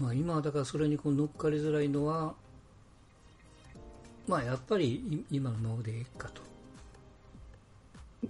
[0.00, 2.34] まあ、今はだからそれにこう乗っかりづらいのは、
[4.26, 6.40] まあ、やっぱり今のままでええかと。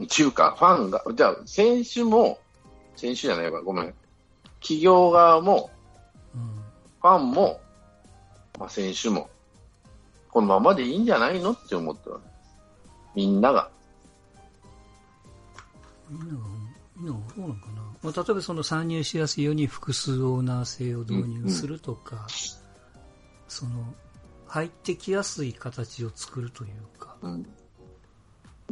[0.04, 2.38] っていうか、ファンが、じゃあ、選手も、
[2.96, 3.94] 選手じゃないわ、ごめん。
[4.60, 5.70] 企業側も、
[6.34, 6.40] うん
[7.00, 7.60] ファンも、
[8.58, 9.30] まあ、選手も、
[10.30, 12.30] このままでいいんじゃないのって思ってるわけ
[13.14, 13.70] みんなが。
[16.08, 16.40] みんなが、
[16.96, 17.89] みんながそうなんかな。
[18.02, 22.26] まあ、例えばその参入しやすいように複数オーナー制を導入するとか、
[23.46, 23.94] その、
[24.46, 27.16] 入ってきやすい形を作るというか。
[27.22, 27.40] うん。
[27.40, 27.44] い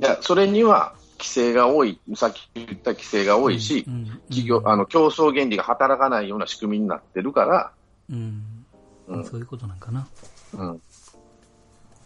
[0.00, 7.72] や、それには、規制が多い、さっき言った規制が多いし、うんうん企業、あの、競争原理が働かないような仕組みになってるから、
[8.10, 8.64] うん、
[9.08, 10.06] うんそういうことなんかな。
[10.55, 10.80] うん。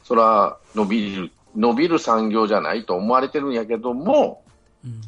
[0.02, 4.42] それは伸びる、伸びる産業じゃないと思われてるんやけども、
[4.84, 5.00] うん。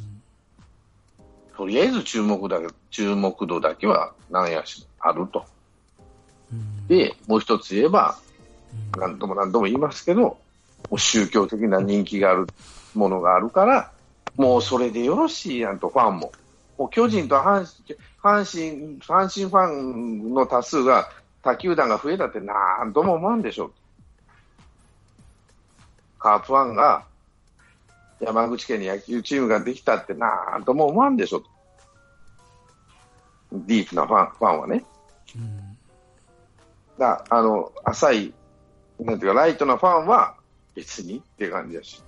[1.56, 5.44] とりあえず注目だけ、注目度だけはなんやし、あると。
[6.52, 8.24] うん、で、もう一つ言えば、うん
[8.98, 10.38] 何度も何度も言いますけど、も
[10.92, 12.46] う宗教的な人気がある
[12.94, 13.91] ものがあるから、
[14.36, 16.33] もうそれでよろしいやんと、ファンも。
[16.77, 21.08] もう巨人と阪神、阪神、阪神ファンの多数が
[21.42, 23.72] 他球団が増えたってなんとも思わんでしょう。
[26.18, 27.05] カープファンが
[28.20, 31.45] 山口県に野球チームができたってなんとも思わんでしょう。
[33.53, 34.84] ディープなファンファンはね。
[35.37, 35.77] うん。
[36.98, 38.35] だあの浅い、
[39.01, 40.37] なんていうか、ライトなファンは
[40.75, 42.03] 別にって感じだし、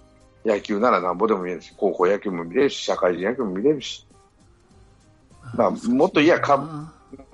[0.45, 4.07] 野球ならなんぼでも見れるし、高校野球も見れるし、社会人野球も見れるし、
[5.55, 6.87] まあもっと言えば株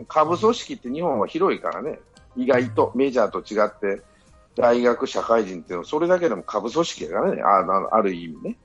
[0.09, 2.01] 下部組織って日本は広いからね、
[2.37, 4.03] 意外とメジャーと違って、
[4.57, 8.59] 大学、社会人っていうのはそれだけでも下部組織だからね、ああある意味ね、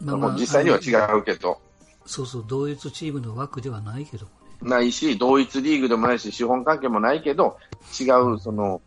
[0.00, 1.60] まあまあ実際には違うけど、
[2.06, 4.26] そうそう、同一チームの枠ではないけど。
[4.62, 7.58] ないし、同一リーグでもないし、資本関係もないけど、
[8.00, 8.80] 違う、その、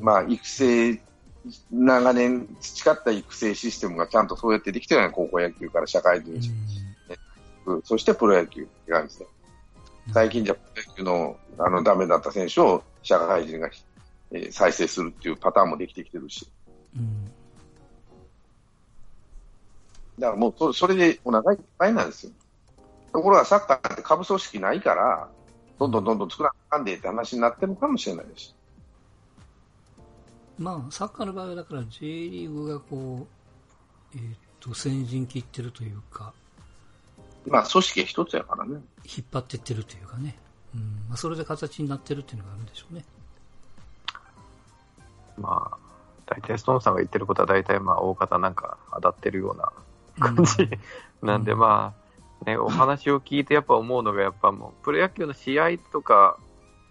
[0.00, 1.00] まあ、育成、
[1.70, 6.40] 長年培った育成システムがちゃんとそうやってできてるよね、高校野球から社会人、
[7.84, 9.26] そしてプロ野球って感じで。
[10.12, 13.68] 最近じゃプロ野球のあのダメだった選手を社会人が、
[14.32, 16.48] えー再生するっていうパターンもできてきてるし。
[16.96, 17.30] うん
[20.18, 22.32] だからもうそそれでお腹いっぱいなんですよ。
[23.12, 25.28] ところがサッカーって下部組織ないから、
[25.78, 28.54] どんどんどんどん作らなあかんでって話になってるかもしれないです。
[30.58, 33.26] まあ、サッカーの場合はだから J リーグがこ
[34.14, 36.32] う、えーっと、先陣切ってるというか、
[37.46, 38.80] まあ、組織一つやからね。
[39.04, 40.38] 引っ張ってってるというかね、
[40.74, 43.04] うんまあ、それで形になってるっていうのがあるんでしょうね。
[45.38, 45.76] まあ、
[46.26, 49.72] 大体ストーンさんが言ってることは大体まあ大方なんか当たってるような
[50.18, 50.68] 感じ、
[51.22, 51.94] なんでま
[52.42, 56.38] あ、ね、お話を聞いてやっぱ思うのがやっぱもうプロ野球の試合とか、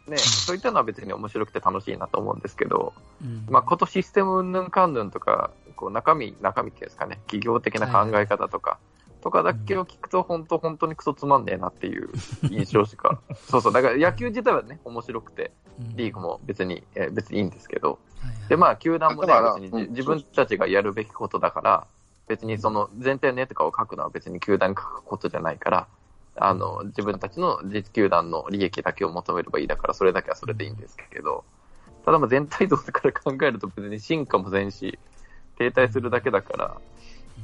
[0.08, 3.46] ね、そういったのは別に面白くて楽しいなと思うんですけど、うん。
[3.50, 8.80] まあ、ことシステムうんぬんかんぬんとか、こう中身、中身っていうんですかね、企業的な考え方とか、
[9.22, 12.10] とかだけを聞くと、本当、本当にクソつまんねえなっていう
[12.50, 15.96] 印象しか、 そうそう、だから野球自体はね、面白くて、うん。
[15.96, 18.00] リーグも別に、えー別にいいんですけど、
[18.50, 21.88] で、まあ、球団もね別に自分たちがやるべきことだから、
[22.28, 25.88] 別にその全体の絵とかを書くのは別に球団に書くことじゃないから、
[26.36, 31.44] あの、自分たちの実球団の利益だけを求めればいいだから、それだけはそれでいいんですけど、
[32.06, 34.98] ただまあ全体像から考えると別に進化もせんし、
[35.58, 36.78] 停滞するだけだから、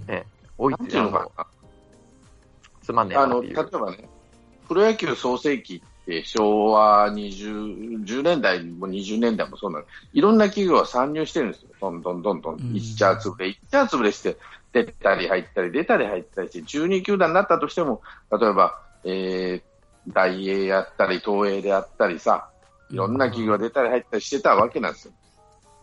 [0.08, 0.26] ね、
[0.58, 1.46] 置いてていうのかな。
[2.88, 3.56] つまんねえあの、なっていう。
[3.56, 4.10] 例えばね、
[4.70, 9.86] プロ野球創世期って昭和20、10年代も20年代もそうなの。
[10.14, 11.70] いろんな企業が参入してるんですよ。
[11.82, 12.56] どんどんどんどん。
[12.56, 14.38] うん一チャー潰れ、一チャー潰れして、
[14.72, 22.50] 出たり入ったり、出たり入ったりして、12球団になったとしても、例えば、えー、大英やったり、東映であったりさ、
[22.90, 25.14] いろんな企業が出たり入ったりしてたわけなんですよ。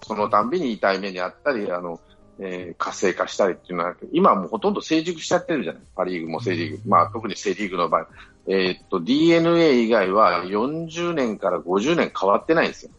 [0.07, 2.01] そのたんびに痛い目にあったり、あの、
[2.41, 5.83] えー活性化したりっていうのは、今はもうほとんど成熟しちゃってるじゃない？
[5.95, 6.89] パリーグもセリーグ。
[6.89, 8.09] まあ特にセリーグの場合。
[8.47, 12.91] えーっと、DNA 以外は40年から50年変わってないんですよ。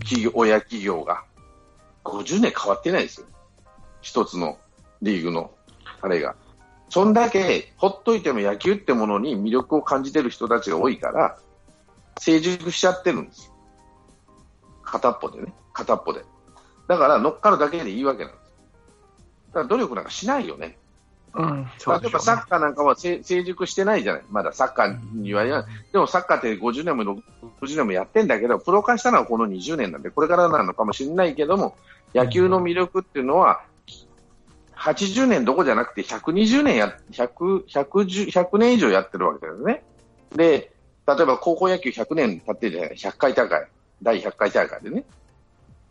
[0.00, 1.24] 企業、親企業が。
[2.04, 3.26] 50年変わってないですよ。
[4.00, 4.58] 一つの
[5.00, 5.52] リーグの、
[6.00, 6.34] あれが。
[6.90, 11.38] そんだけ、ほっといても野球ってものに魅力を感じてる人たちが多いから、
[12.18, 13.52] 成熟しちゃってるんですよ。
[14.82, 15.54] 片っぽでね。
[15.72, 16.22] 片っぽで。
[16.88, 18.42] だから乗っかるだけでいいわけなんです。
[19.48, 20.78] だから努力なんかしないよね。
[21.34, 24.22] うん、そうでしょうね例えばサッカーなんかは成成熟してないじゃない。
[24.30, 25.64] まだサッカーに言われない。
[25.92, 27.22] でもサッカーって50年も
[27.60, 31.76] 60年もやってんだけど、プロ化したのはこの20年なんで、これからなのかもしれないけども、
[32.14, 33.62] 野球の魅力っていうのは、
[34.76, 39.84] 80年どこじゃなくて120年や、100、110 100年以上やってるわけだよね。
[40.34, 40.72] で、
[41.06, 43.68] 例えば高校野球100年経ってるじゃない、100回大会、
[44.02, 45.04] 第100回大会でね。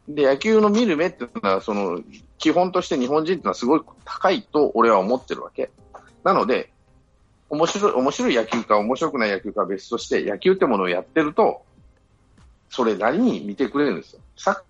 [0.08, 2.02] で、野球の見る目っていうのは、その、
[2.38, 5.70] 基本として日本人っていうのはすごい高いと俺は思ってるわけ。
[6.24, 6.72] なので、
[7.50, 11.64] 面白い、面白い野球か面白くない野球かは別として、野球ってものをやってると、
[12.70, 14.22] それなりに見てくれるんですよ。
[14.38, 14.62] サッ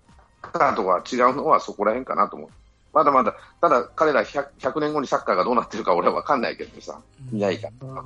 [0.42, 2.48] カーとか違うのはそこら辺かなと思う。
[2.92, 7.00] まだまだ、ただ彼ら 100, 100年後にサッカーがどうなってるか俺は分かんないけどさ、
[7.32, 8.02] いないから。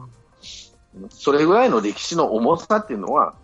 [1.10, 3.34] それぐらいの歴史の重さっていうのは、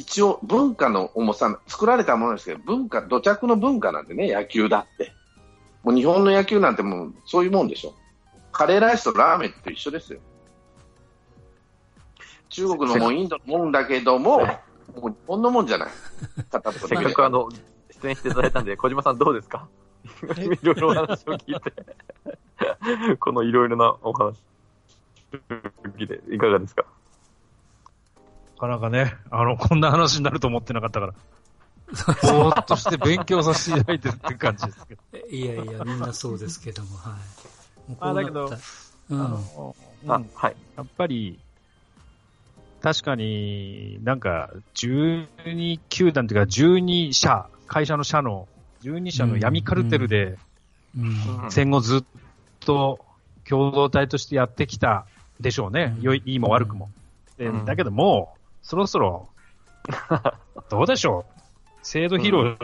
[0.00, 5.12] 一応文化の重さ、作られたものですけど、文化、土着の文化なんでね、野球だって。
[5.82, 7.94] もう日本の野球なんてもうそういうもんでしょ。
[8.50, 10.20] カレーライスとラーメンと一緒ですよ。
[12.48, 14.44] 中国のもんインドのもんだけども、も
[15.08, 15.88] う日本のもんじゃない。
[16.50, 17.50] 片せっかくあの、
[18.02, 19.68] 出演していただいたんで、小島さんどうですか？
[20.38, 24.34] いろいろお話を聞いて、 このいろいろなお話
[26.30, 26.84] いかがですか？
[26.84, 26.88] な
[28.60, 31.14] かなかね、あの、こんな話になると思ってなかったから、
[32.22, 35.26] ぼーっとして勉強させていただいてるって感じですけど。
[35.28, 37.10] いやいや、みんなそうですけども、は
[37.88, 37.90] い。
[37.90, 38.52] もうこあだけど
[39.08, 39.20] うん。
[39.20, 40.56] あの、うんあ、はい。
[40.76, 41.40] やっぱり、
[42.82, 48.46] 確かになんか、12球団というか、12社、会社の社の、
[48.82, 50.38] 12社の闇カルテルで、
[50.96, 51.50] うん。
[51.50, 52.04] 戦後ずっ
[52.60, 52.98] と
[53.48, 55.06] 共同体としてやってきた
[55.40, 55.94] でしょうね。
[55.96, 56.90] うん良い、も悪くも。
[57.36, 59.28] でうんだけどもう、そろそろ、
[60.68, 61.40] どうでしょう？
[61.82, 62.56] 制度疲労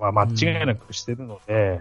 [0.00, 1.80] は間違いなくしてるので、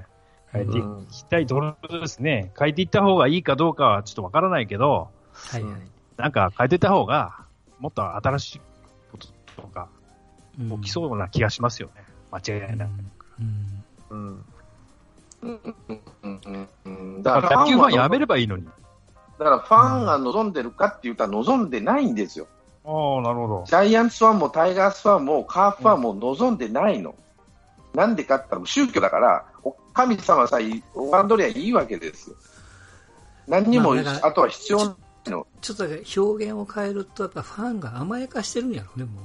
[0.52, 2.52] 変えていきたいところですね。
[2.58, 5.74] 変えていった方がいいかどうかはちょっとわからないけど、はいはい。
[6.18, 7.46] なんか変えていった方が、
[7.80, 8.62] もっと新しい
[9.12, 9.28] こと
[9.64, 9.88] とか
[10.60, 12.04] うん起きそうな気がしますよね。
[12.32, 12.40] 間
[12.70, 12.90] 違いなく。
[13.40, 14.46] うんうん。
[15.42, 15.60] うん
[16.22, 18.66] うんうんだから野球ファンやめればいいのに。
[19.40, 22.46] だからファンが望んでるかって言ったら望んでないんですよ。
[22.92, 23.64] ああ、なるほど。
[23.66, 27.16] ジャイアンツファンもタイガースファンもカープファンも望んでないの。
[27.94, 32.36] なんでかって言ったら宗教だから、お神様さえ拝んどりゃいいわけですよ。
[33.48, 34.96] 何にも、まああとは必要な
[35.26, 35.48] いの。
[35.62, 39.22] ちょっとだけ表現を変えると、やっぱファンが甘やかしてるんやろね、も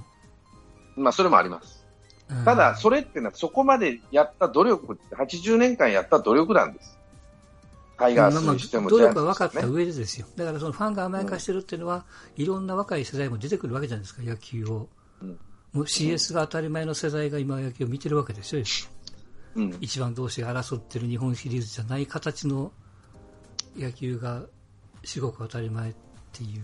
[0.97, 1.85] まあ、それもあります。
[2.31, 2.35] う。
[2.35, 6.96] うんただ、それってのはそこまでやった努力って、80年間やった努力なんです。
[8.59, 9.67] しても努力が分かった。
[9.67, 10.27] 上でですよ。
[10.37, 12.05] だからそのファンが甘やかしてるっていうのは、
[12.37, 14.89] いろんな若い世代も出てくるわけじゃないですか、野球を。
[15.23, 15.39] うん
[15.77, 18.65] もう CS が当たり前の世代が今野球を見てるわけですよ。
[19.57, 19.77] うん。
[19.83, 22.73] 一番同士が争ってる日本シリーズじゃない形の
[23.77, 24.47] 野球が
[25.05, 25.95] 至極当たり前っ
[26.33, 26.63] ていう、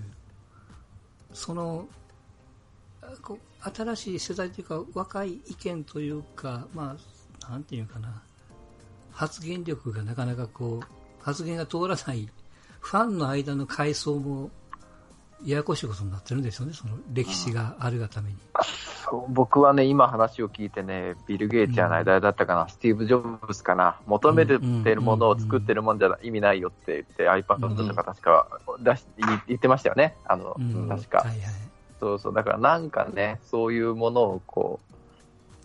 [1.34, 1.86] その、
[3.02, 6.96] あこう新しい世代というか若い意見というか、ま
[7.46, 8.22] あ、なんていうかな、
[9.10, 12.28] 発言力がなかなかこう、発言が通らない、
[12.80, 14.50] ファンの間の階層も、
[15.44, 18.36] ややこしいことになってるんですよね、その歴史があるがために。
[19.04, 28.46] そう僕はね、今話を聞いてね、ビル・ゲイツじゃない、誰だったかな、スティーブ・ジョブズかな、求めてるものを作ってるもんじゃ意味ないよって言って、iPad とか確か
[28.80, 31.18] 出し言言ってましたよね、あの、うん確か。
[31.18, 31.38] はいはい。
[32.00, 34.80] そうそう、だからなんかね、そういうものをこ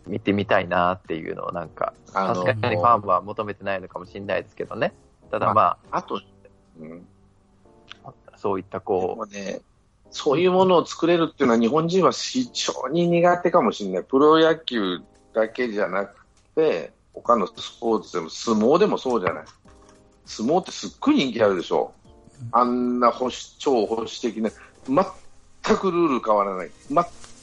[0.06, 4.94] う、見てみたいなっていうのをなんか、確かにファンは求めてないのかもしれないですけどね。
[5.29, 6.21] ただまあと、
[6.79, 7.07] うん。
[8.03, 9.62] あ、そういったでこもね、
[10.12, 14.03] そういうものを作れるっていうのは日本人は非常に苦手かもしれない。
[14.03, 14.99] プロ野球
[15.33, 16.16] だけじゃなく
[16.56, 19.45] て、他のスポーツでも相撲でもそうじゃない。
[20.25, 21.94] 相撲ってすっごい人気あるでしょ。
[22.51, 24.51] あんな保守超保守的な、
[24.87, 26.71] 全くルール変わらない。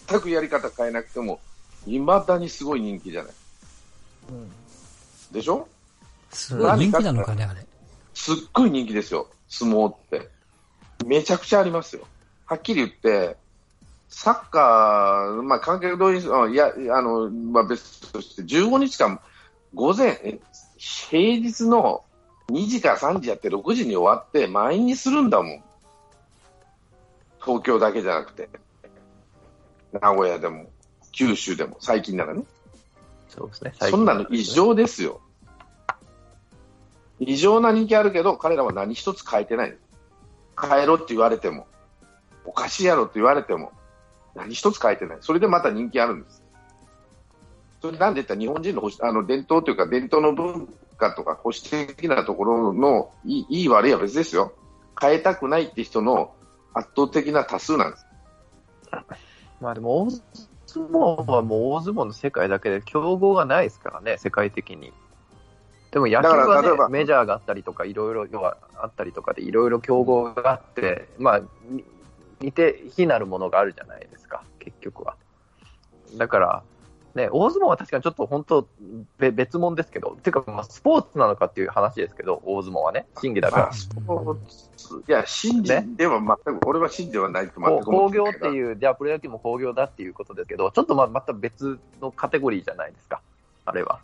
[0.08, 1.40] 全くやり方変えなくても、
[1.86, 3.32] 未だにすごい人気じゃない。
[5.32, 5.68] でしょ？
[6.30, 7.66] すごい人気なのかね、あれ。
[8.14, 10.30] すっごい人気ですよ、相撲って。
[11.04, 12.06] めちゃくちゃありますよ。
[12.46, 13.36] はっきり言って、
[14.08, 19.20] サッカー、まあ、観客動員いや、あの、まあ、別として、15日間、
[19.74, 20.40] 午前、え
[20.78, 22.04] 平日の
[22.48, 25.62] 2時から3時やって6時に終わって、満員にするんだもん。
[27.44, 28.48] 東京だけじゃなくて。
[29.92, 30.70] 名古屋でも、
[31.12, 32.40] 九州でも、最近ならね。
[32.40, 32.46] う、
[33.28, 33.72] そうですね。
[33.78, 35.20] そんなの異常ですよ。
[37.20, 39.76] 異常な人気あるけど、彼らは何一つ変えてない。
[40.60, 41.66] 変えろって言われても、
[42.44, 43.72] おかしいやろって言われても、
[44.34, 45.18] 何一つ変えてない。
[45.20, 46.42] それでまた人気あるんです。
[47.80, 54.54] それなんで言ったら日本人のあの伝統というか伝統の文化とか保守的なところのいいいい悪いは別ですよ。
[55.00, 56.34] 変えたくないって人の
[56.72, 58.06] 圧倒的な多数なんです。
[59.60, 60.10] まあでも、大
[60.66, 64.92] 相撲はもう大相撲の世界だけで競合がないですからね、世界的に。
[65.94, 71.84] でも野球は、ねメジャーがあったりとか、いろいろ要はあったりとかで、いろいろ競合があって、まあ、に
[72.40, 75.14] 似て非なるものがあるじゃないですか、結局は。
[76.16, 76.62] だから、
[77.14, 78.66] ね、大相撲は確かにちょっと本当、
[79.18, 83.70] べ別物ですけど、ていうか、まあ、スポーツなのかっていう話ですけど、大相撲はね、審議だから。
[83.70, 93.20] いや、信じでは全く、俺は信じではないと全く工業っていう、じゃあプロ野球も工業だっていうことですけど、ちょっとまあまた別のカテゴリーじゃないですか、
[93.64, 94.00] あれは。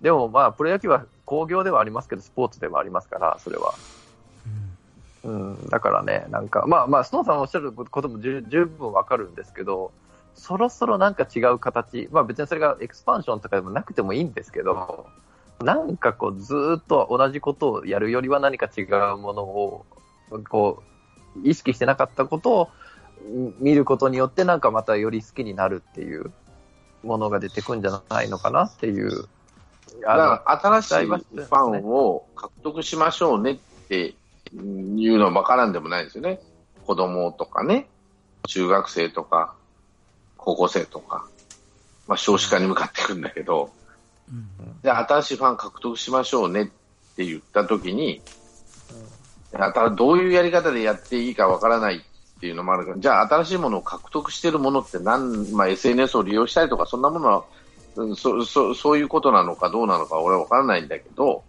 [0.00, 3.74] でもまあ、プロ野球は工業ではありますけど、スポーツではありますから、それは。
[5.24, 9.92] うん、だからね、なんか、まあまあ、スノーさんおっしゃることも十十分わかるんですけど、
[10.34, 15.06] そろそろなんか違う形、まあ別にそれがエクスパンションとかでもなくてもいいんですけど、
[15.60, 19.86] なんかこう、ずっと同じことをやるよりは何か違うものを、
[20.48, 20.82] こ
[21.36, 22.68] う、意識してなかったことを
[23.58, 26.30] 見ることによって、なんかまたより好きになるっていう
[27.02, 29.28] ものが出てくんじゃないのかなっていう。
[30.00, 33.56] だから新しいファンを獲得しましょうねっ
[33.88, 34.14] て
[34.54, 36.40] いうのは分からんでもないですよね。
[36.86, 37.88] 子供とかね、
[38.46, 39.54] 中学生とか、
[40.36, 41.26] 高校生とか、
[42.06, 43.70] まあ少子化に向かっていくんだけど、
[44.82, 46.66] じゃあ新しいファン獲得しましょうねっ
[47.16, 48.22] て言ったときに、
[49.52, 51.96] あたどういうやり方でやっていいかわからない
[52.38, 57.44] っていうのもあるから、じゃあ新しいものを獲得しているものって何、まあ、SNS を利用したりとか、そんなものは、
[57.98, 61.42] うんそそそういうことなのかどうなのか俺はわからないんだけど、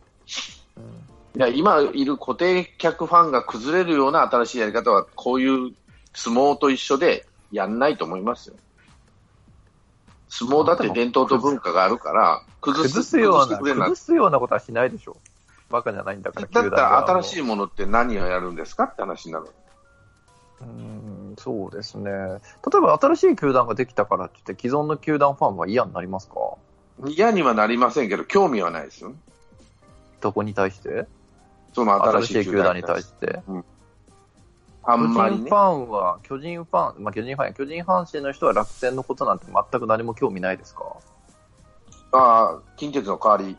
[1.35, 5.73] いや今いる固定客ファンが崩れるような新しいやり方は、こういう
[6.13, 8.55] 相撲と一緒でやんないと思いますよ。
[10.27, 15.17] 相撲だって伝統と文化があるから、崩す崩すような、崩すようなことはしないでしょ。
[15.69, 17.39] バカじゃないんだから、だったら新しい。
[17.39, 19.47] いものって何をやるんですかって話になる。
[20.61, 22.11] うん、そうですね。
[22.11, 22.39] 例え
[22.81, 26.35] ば新しい球団ができたからって言って、既存の球団ファンは嫌になりますか？
[27.07, 29.15] 嫌にはなりませんけど、興味はないですよね。
[30.19, 31.07] どこに対して？
[31.73, 33.41] その新新ししい球団に対して。
[34.83, 35.51] あんま巨人フりね。
[35.51, 40.83] ァンは、巨人ファン、まあ、巨人ファンや巨人阪神の人は楽天のことなんて全く何も興味ないですか？
[42.11, 43.57] ああ、近鉄の代わり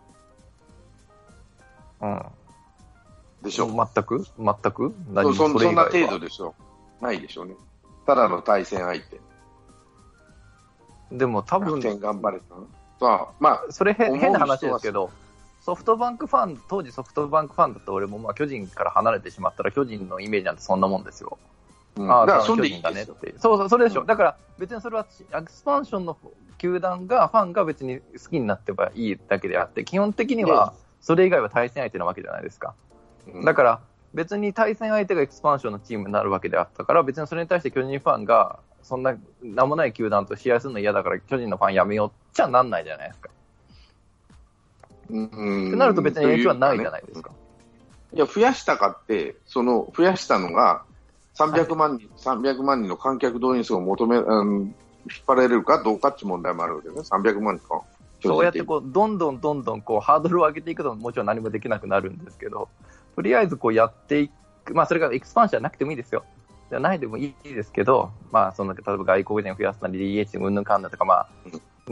[2.02, 2.23] うん。
[3.42, 3.66] でしょ。
[3.66, 4.26] 全く？
[4.38, 4.95] 全く？
[5.07, 6.54] そ何もそそんなそれ以外は程度でしょ。
[7.00, 7.54] ないでしょうね。
[8.07, 9.21] ただの対戦相手。
[11.12, 12.40] でも多分、楽天頑張れ
[13.00, 15.11] たまあ、それ変な話ですけど、
[15.61, 21.38] ソフトバンクファン、当時ソフトバンクファンだった俺も、まあ、巨人から離れてしまったら、巨人のイメージなんてそんなもんですよ。
[21.97, 22.83] うんああ、だからそんでいいん。
[22.83, 23.35] だねって。
[23.38, 24.02] そうそう、それでしょ。
[24.02, 26.16] うんだから別にそれは、エクスパンションの
[26.59, 32.75] 球団が、ファンが別に好きになってばいいだけであって、基本的には、それ以外は対戦相手なわけじゃないですか。
[33.33, 33.80] うんだから、
[34.12, 43.31] 別に対戦相手がエクスパンションのチームになるわけであったから、別にそれに対して巨人ファンが、そんな名もない球団と試合するの嫌だから、巨人のファンやめようっちゃなんないじゃないですか。
[45.11, 46.99] うんってなると別に影響はないじゃな。
[46.99, 47.31] いですか。
[48.12, 50.83] いや、増やしたかって、その、増やしたのが、
[51.35, 54.75] 300万人、300万人の観客動員数を求め、うん、引っ
[55.26, 57.19] 張られるかどうかっていう問題もあるわけですね。
[57.19, 57.83] 300万人か。
[58.23, 59.17] そうやってこう、どん。
[59.17, 59.40] どん。
[59.40, 59.62] どん。
[59.62, 59.81] どん。
[59.81, 61.26] こう、ハードルを上げていくと、もちろん。
[61.26, 62.19] 何もできなくなるん。
[62.19, 62.69] ですけど、
[63.20, 64.30] とりあえずこうやってい
[64.64, 66.24] く、まあそれがエクスパンションじゃなくてもいいですよ。
[66.70, 71.28] じゃないでもいいですけど、まあその、例えば外国人を増やすなり、DH うんぬんかんぬんとか、まあ、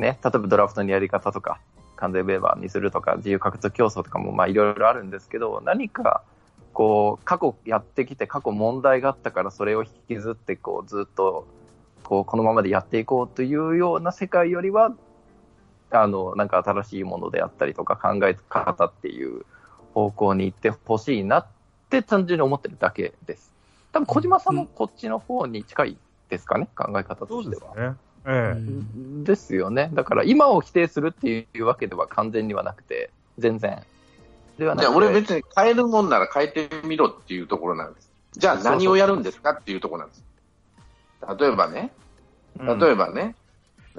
[0.00, 1.61] ね、例えばドラフトのやり方とか、
[1.97, 6.23] 完全ウェーバーにするとか、自由獲得競争とかも、まあいろいろあるんですけど、何か、
[6.73, 11.47] こう、過去やってきて、過去問題があったから、それを引きずって、こう、ずっと、
[12.04, 14.94] こう、このままでやっていこうというような世界よりは、
[15.90, 19.44] あの、なんか新しいものであったりとか考え方っていう
[19.99, 21.47] 方向に行ってほしいなっ
[21.90, 23.52] て単純に思ってるだけです。
[23.93, 25.97] 多分小島さんもこっちの方に近い
[26.28, 27.75] ですかね、考え方としては。
[27.75, 27.97] ね。
[28.26, 28.33] ええ。
[28.52, 29.90] うんですよね。
[29.93, 33.83] だから今を否定するっていうわけでは完全にはなくて、全然。
[34.59, 34.87] ではなくて。
[34.87, 38.11] じゃあ俺別に変えるもんなら変えてみろっていうところなんです。
[38.33, 40.25] じゃあ何をやるんですかっていうところなんです。
[41.38, 41.90] 例えばね、
[42.61, 43.35] うん例えばね、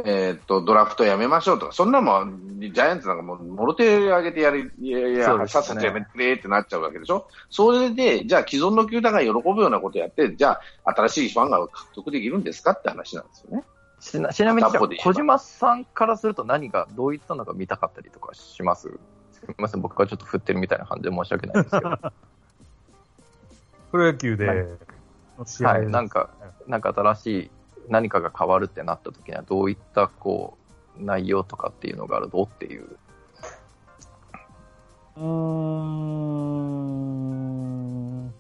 [0.06, 5.48] えーっと、ドラフトやめましょうとか、そんなもん、ジャイアンツなんかもう、もろ手上げてやり、いやいや、ね。
[5.48, 7.28] さっさとやめてくれってなっちゃうわけでしょ？
[7.50, 13.64] それで、じゃあ既存の球団が喜ぶようなことやって、じゃあ新しいファンが獲得できるんですかって話なんですよね。
[14.00, 18.90] ちなちなみに、小島さんからすると何が、どういったのが見たかったりとかします？
[19.34, 21.98] すみません、僕がちょっと振ってるみたいな感じで申し訳ないですけど。
[23.92, 24.58] プロ野球で、はい。
[25.38, 26.30] の試合はい、なんか、
[26.68, 27.52] なんか新しい
[27.90, 30.58] 何かが変わるってなった時には、どういった、こ
[31.00, 32.88] う、内容とかっていうのがあるとっていう。
[35.18, 35.24] うー
[38.28, 38.34] ん。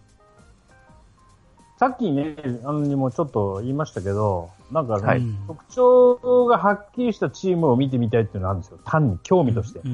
[1.78, 8.80] さっきね、あのにもちょっと言いましたけど、なんかね、はいうん特徴がはっきりしたチームを見てみたいっていうのがあるんですよ。
[8.84, 9.80] 単に興味として。
[9.84, 9.90] うん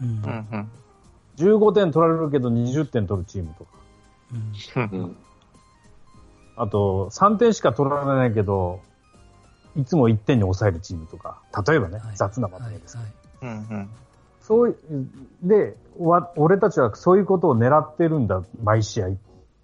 [0.00, 0.70] うんうんうん
[1.36, 3.70] 15点取られるけど20点取るチームとか。
[4.76, 5.16] うんうん。
[6.56, 8.80] あと、3点しか取られないけど、
[9.76, 12.96] いつも1点に抑えるチームとか、例えばね、はい雑なまとはいめです。
[12.96, 13.06] はい
[13.42, 13.90] うんうん。
[14.40, 14.74] そうい、
[15.42, 19.16] で、わ俺たちはそういうことを狙ってるんだ、毎試合っ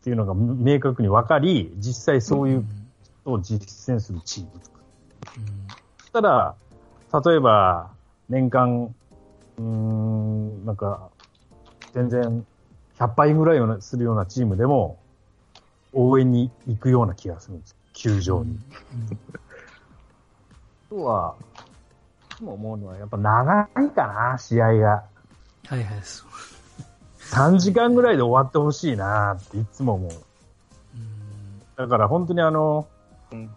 [0.02, 2.66] ていうのが明確に分かり、実際そういうこ
[3.24, 4.84] とを実践するチームを作る。
[5.98, 6.56] そしたら、
[7.24, 7.90] 例えば、
[8.28, 8.94] 年間、
[9.58, 11.10] うーん、なんか、
[11.92, 12.46] 全然、
[12.98, 14.98] 100杯ぐらいするようなチームでも、
[15.92, 17.76] 応援に行くような気がするんです。
[17.92, 18.58] 球場に。
[18.92, 19.49] あ
[20.90, 21.36] とは、
[22.32, 25.04] いつも思うのは、やっぱ長いかな、試合が。
[25.66, 26.30] はいはいそう
[27.30, 30.10] 3時間ぐらいで終わってほしいなっていつも思う。
[30.10, 32.88] うんだから本当にあの、
[33.30, 33.50] うん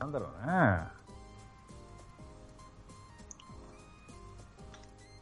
[0.00, 0.98] なんだろうね。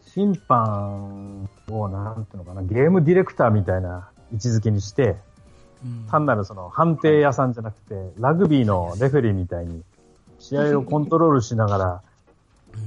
[0.05, 5.17] 審判を、なんていうのかな、ゲームディレクターみたいな位置づけにして、
[5.85, 9.83] うん単なるその判定屋さんじゃなくて、ラグビーのレフェリーみたいに、
[10.49, 12.03] 試合をコントロールしながら、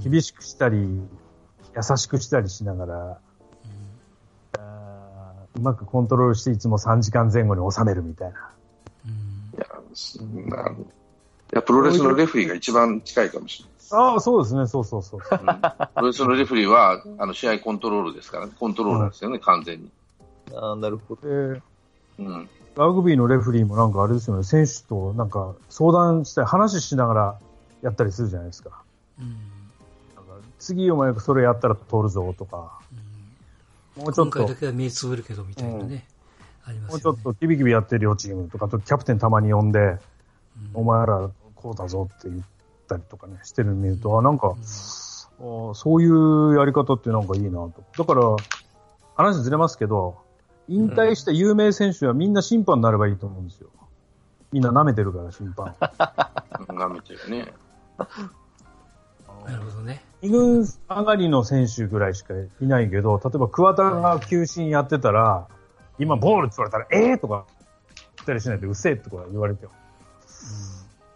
[0.03, 3.17] 厳しくしたり、優しくしたりしながら、
[5.55, 8.49] うまくコントロールしていつも3時間前後に収めるみたいな。
[9.05, 13.95] うんいや、そんないや、プロレスのレフェリーが一番近いかもしれないです。
[13.95, 15.19] ああ、そうですね、そうそうそう。
[15.19, 18.53] うんプロレスのレフェリーは、あの、試合コントロールですからね。
[18.57, 19.91] コントロールですよね、完全に。
[20.53, 21.27] ああ、なるほど。
[21.27, 21.61] で、
[22.19, 22.49] うん。
[22.77, 27.39] ラグビーのレフェリーもなんかあれですよね、選手となんか相談したり、話しながら
[27.81, 28.83] やったりするじゃないですか。
[29.19, 29.27] うん
[30.15, 33.09] なんか次お前それやったら通るぞとか、うん
[34.03, 36.07] もうちょっと今回だ、けは目つぶるけどみたいなね、
[36.63, 37.03] ありますよね。
[37.03, 39.99] もうちょっとキビキビやってるよチームとか、あとキャプテンたまに呼んで、うん
[40.73, 42.41] お前らこうだぞって言っ
[42.87, 44.55] たりとかね、してるの見ると、あ、なんか、あ
[45.73, 47.83] そういうやり方ってなんかいいなと。
[47.97, 48.35] だから、
[49.15, 50.17] 話ずれますけど、
[50.69, 53.69] 引退した有名選手はみんな審判になればいいと思うんですよ。
[54.51, 55.75] みんな舐めてるから、審判。
[56.67, 57.53] 舐めてるね。
[59.45, 60.03] なるほどね。
[60.21, 65.47] 二軍上がりの選手ぐらいしかいないけど、例えば桑田が球審やってたら、
[65.97, 67.45] 今ボールって言われたら、ええー、とか
[67.95, 69.71] 言ったりしないで、うっせえとか言われてよ。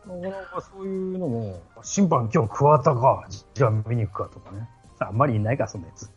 [0.08, 4.67] なかなかそういうのも、審判今日桑田か、じゃあ見に行くかとかね。
[5.00, 6.10] あんまりいないか、そんなやつ。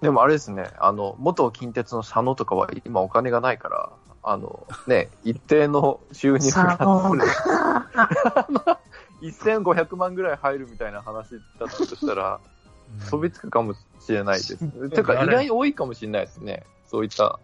[0.00, 3.90] でもあれですね、あの、元近鉄の佐野とかは今お金がないから、
[4.22, 6.76] あの、ね、一定の収入が
[9.28, 12.40] 1500万ぐらい入るみたいな話だったとしたら、
[13.10, 14.90] 飛びつくかもしれないです。
[14.90, 16.64] てか、意外に多いかもしれないですね。
[16.86, 17.38] そういった、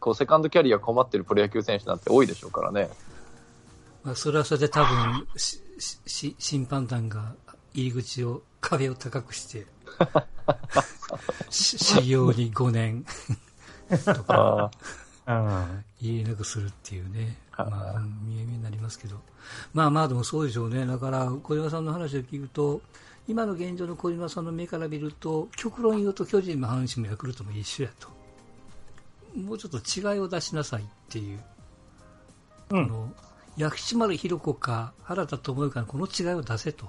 [0.00, 2.88] こう、セカンドキャリア困ってるプロ野球選手なんて多いでしょうからね。
[4.04, 5.60] まあ、それはそれで多分、し
[6.06, 7.34] し審判団が
[7.74, 9.66] 入り口を、壁を高くして、
[11.50, 13.06] し修行に5年
[14.04, 14.70] とか、
[15.26, 15.84] うん。
[16.00, 19.16] 入れなくするっていうね、はいまあ、うん見え見えになりますけど。
[19.72, 20.86] まあまあでもそうでしょうね。
[20.86, 22.80] だから、小島さんの話を聞くと、
[23.28, 28.08] 今の現状の小島さんの目から見ると、極論言うと巨人も阪神もヤクルトも一緒やと。
[29.36, 31.40] もうちょっと違いを出しなさいっていう。
[32.70, 33.12] うんこの
[33.56, 36.86] 薬師丸ひろ子か原田智之かのこの違いを出せと。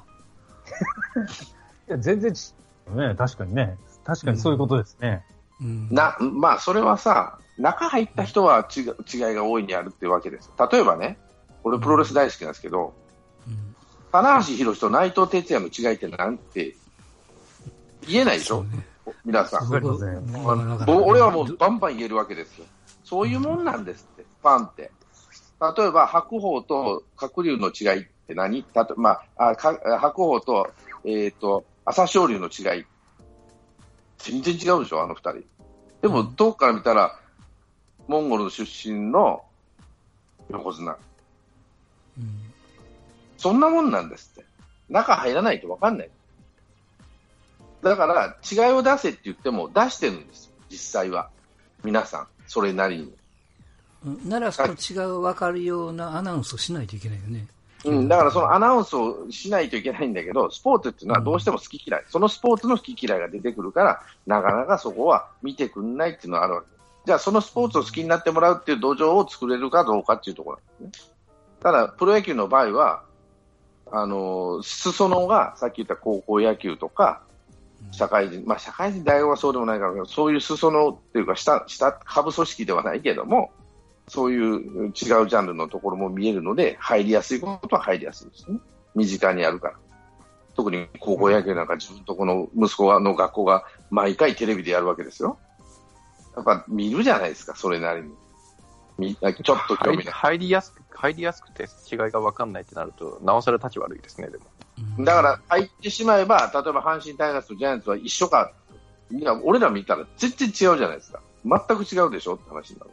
[1.88, 2.54] いや、全然ち、
[2.90, 3.78] ね、確かにね。
[4.04, 5.26] 確かにそういうことですね。
[5.62, 10.52] うん、な、まあ、それはさ、中入った人は違う違いが大いにあるっていうわけです。
[10.72, 11.18] 例えばね、
[11.64, 12.94] 俺プロレス大好きなんですけど、
[13.48, 13.76] うん
[14.10, 16.76] 棚橋宏と内藤哲也の違いってなんて
[18.08, 18.86] 言えないでしょ、ね。
[19.26, 19.70] 皆さん。
[19.70, 22.66] 俺はもうバンバン言えるわけですよ。
[23.04, 24.92] そういうもんなんですって、ファンって。
[25.78, 28.64] 例えば、白鵬と鶴竜の違いって何？
[28.64, 30.72] たと、まあ、あか白鵬と、
[31.04, 32.86] えっ、と、朝青龍の違い。
[34.20, 35.44] 全然違うでしょ、あの二人。
[36.02, 37.20] でも、うん遠くから見たら、
[38.08, 39.44] モンゴルの出身の
[40.50, 40.98] 横綱。
[42.18, 42.48] うん
[43.38, 44.46] そんなもんなんですって。
[44.90, 46.10] 中入らないと分かんない。
[47.84, 51.30] だから、違いを出せって言っても出してるんですよ、実際は。
[51.84, 53.14] 皆さん、それなりに。
[54.06, 57.48] うんならその違いを分かるようなアナウンスをしないといけないよね。
[57.86, 66.77] うん、だからそのアナウンスをしないといけないんだけど、スポーツっていうのはどうしても好き嫌い、そのスポーツの好き嫌いが出てくるから、なかなかそこは見てくんないっていうのはあるわけ。
[67.08, 71.14] じゃあそのスポーツを好きになってもらうっていう土壌を作れるかどうかっていうところなんですね。
[71.62, 73.04] ただ、プロ野球の場合は、
[73.90, 77.22] あの、裾野がさっき言った高校野球とか、
[77.92, 83.52] 社会人、まあ社会人、大学はそうでもないから、そういう裾野っていうか、下、下、下部組織ではないけども、
[84.10, 88.60] そういう違うジャンルのところも見えるので、入りやすいことは入りやすいですね。
[88.96, 89.76] 身近にあるから。
[90.58, 95.40] 特に高校野球なんか自分とこの息子の学校が毎回テレビでやるわけですよ。
[96.38, 98.16] やっぱ見るじゃないですか、それなりに。
[99.00, 100.14] みちょっと興入り味ない。
[100.14, 104.46] 入りやすく、入りやすくて違いが分かんないってなると、なおさら立ち悪いですね、でも。
[104.98, 108.52] うんだから入ってしまえば、例えば阪神タイガースとジャイアンツは一緒か。
[109.10, 111.20] いや、俺ら見たら全然違うじゃないですか。
[111.44, 112.92] 全く違うでしょって話になる。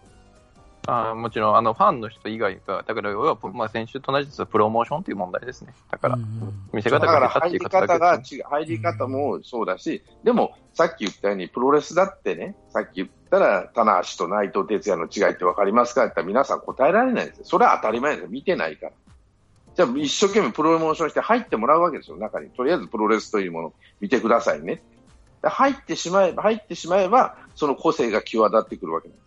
[0.87, 5.73] あーもちろん、あの、ファンの人以外が、だから、要は、まあ、先週と同じですプロモーションという問題ですね。
[5.90, 6.29] だからうん、うん
[6.73, 17.44] 見せだ方が入り方方が違う、入り方もそうだし、でもさっき言ったようにプロレスだってね、さっき言ったら、棚橋と内藤哲也の違いって分かりますかって言ったら皆さん答えられないんですよ。
[17.44, 18.29] それは当たり前ですよ。
[18.29, 18.92] 見てないから。
[19.77, 22.51] じゃあ一生懸命プロモーションして入ってもらうわけですよ、中に。
[22.51, 24.83] とりあえずプロレスというものを見てくださいね。
[25.42, 29.24] で入ってしまえば、入ってしまえば、その個性が際立ってくるわけです。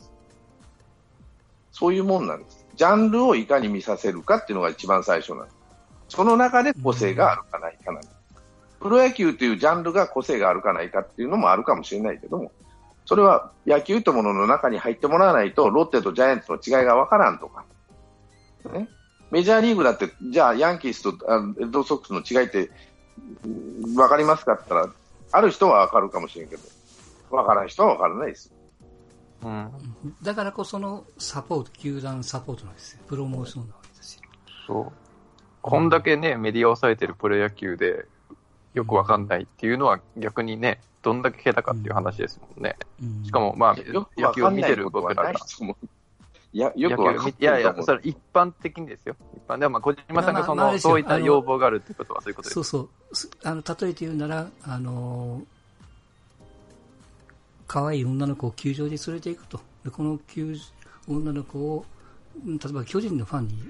[1.78, 2.66] そういうもんなんです。
[2.76, 5.58] ジャンルをいかに見させるかっていうのが一番最初なんです。
[6.10, 8.16] その中で個性があるかないかなんです。
[8.80, 12.52] プロ野球というジャンルが個性があるかないかっていうのもあるかもしれないけども、
[13.06, 17.64] それは野球というものの中に入ってもらわないと、ロッテとジャイアンツの違いがわからんとか、
[18.74, 18.90] ね、
[19.30, 22.72] メジャーリーグだって、じゃあヤンキースとあレッドソックスの違いって
[23.46, 24.94] うんわかりますかって言ったら、
[25.32, 26.64] ある人はわかるかもしれんけど、
[27.30, 28.52] わからん人はわからないです。
[29.44, 29.72] うん。
[30.24, 33.00] だからこそのサポート、球団サポートなんですよ。
[33.08, 34.22] プロモーションなわけですよ。
[34.66, 34.92] そう。
[35.62, 38.06] こんだけね、メディアを抑えてるプロ野球で、
[38.74, 42.78] よくわかんないっていうのは逆にね、どんだけ下手かっていう話ですもんね。
[43.02, 43.76] うんしかも、まあ、
[44.18, 45.34] 野球を見てる僕らが。
[46.54, 49.16] いや、よ野くわかいやいやそれ一般的にですよ。
[49.36, 53.30] 一般でも、まあ、小島さんがその、そういった要望があるってことはそういうことですそうそうす。
[53.44, 55.57] あの、例えて言うなら、あのー
[57.68, 59.60] 可愛い女の子を球場に連れて行くと。
[59.84, 60.58] でこの球
[61.08, 61.86] 女の子を、
[62.46, 63.64] うん例えば巨人のファンに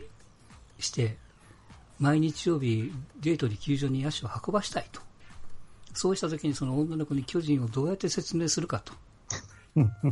[0.80, 1.16] して、
[2.00, 5.02] 毎日曜日デートに球場に足を運ばしたいと。
[5.94, 8.94] そうした時にその女の子に巨人をどうやって説明するかと。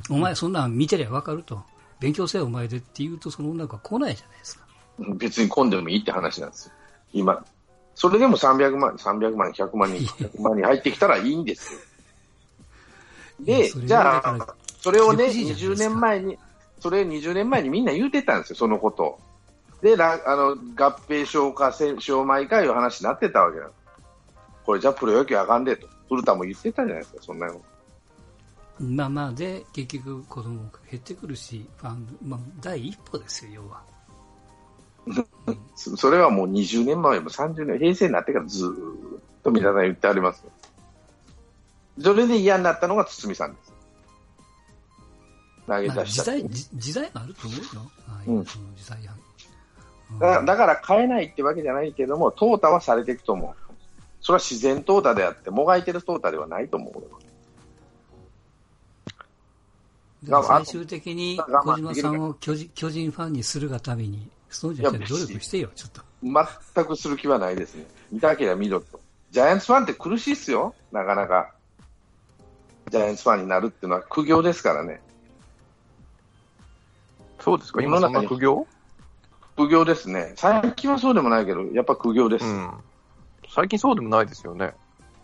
[0.09, 1.61] お前そんなん見てりゃわかると。
[1.99, 4.65] 勉強せよお前でって言うとその女の子は来ないじゃないですか。
[5.17, 6.73] 別に混んでもいいって話なんですよ。
[7.13, 7.45] 今。
[7.93, 11.79] それでも300万、300万、100万人、100万人入ってきたらいいんですよ。
[13.39, 16.37] で、じゃあ、それをね、6時じゃないですか20年前に、
[16.79, 19.19] それ20年前にみんな言うてたんですよ、そのことを。
[19.81, 23.85] で、らあの合併消化、消米かいう話になってたわけなんです。
[24.65, 25.87] これじゃあプロ野球あかんでと。
[26.09, 27.61] 古田も言ってたじゃないですか、そんなの。
[28.79, 33.83] まあまあで、結局子供も減ってくるし、ファン、まあ第一歩ですよ、要は。
[35.75, 40.51] そそれはもう20年前も30年、平成になってからずーっと皆さん言ってありますよ。
[42.01, 43.73] それで嫌になったのが堤さんです。
[45.67, 47.91] 投げまあ、出した時代、じ時代があると思うよ。
[48.27, 53.73] ううんその時代や、うんだだから変えないってわけじゃないけども、淘汰はされていくと思う。
[54.21, 56.93] それは自然淘汰であって、もがいてる淘汰ではないと思う。
[56.97, 57.19] 俺は
[60.23, 66.01] だから最終的に小島さんを巨人巨人ファンにするがために、そうじゃなくて努力してよ、ちょっと。
[66.23, 67.85] 全くする気はないですね。
[68.11, 68.99] 見たければ見ろと。
[69.31, 71.54] ジャイアンツファンって苦しいっすよ、なかなか。
[72.89, 75.01] ジャイアンツファンになるっていうのは苦行ですからね。
[77.39, 77.81] そうですか？
[77.81, 78.67] 今そんな苦行？
[79.55, 80.33] 苦行ですね。
[80.35, 82.45] 最近はそうでもないけど、やっぱ苦行です。
[82.45, 82.71] うん。
[83.53, 84.73] 最近そうでもないですよね。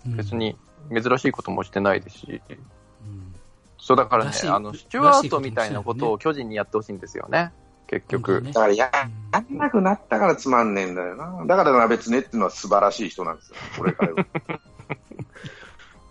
[0.06, 0.36] うん別。
[0.36, 0.56] に
[0.92, 2.42] 珍しいこともしてないですし。
[2.50, 3.36] うん
[3.84, 7.52] そうだからねあの、スチュワートみたいなことを巨人にやってほしいんですよね。
[7.88, 8.40] 結局。
[8.42, 8.92] ねだからや、
[9.34, 11.44] やんなくなったからつまんねえんだよな。
[11.48, 14.14] だから鍋つねっていうのは素晴らしい人なんですよ、これから。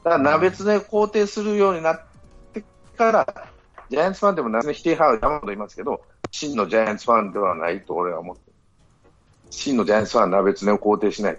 [0.04, 2.02] だから鍋つねを肯定するようになっ
[2.52, 2.64] て
[2.96, 3.26] から、
[3.88, 8.42] ジャイアンツファンでも鍋つね否定派は山ほどいますけど、真のジャイアンツファンではないと俺は思って。
[9.50, 11.34] 真のジャイアンツファンは鍋つねを肯定しない。
[11.34, 11.36] っ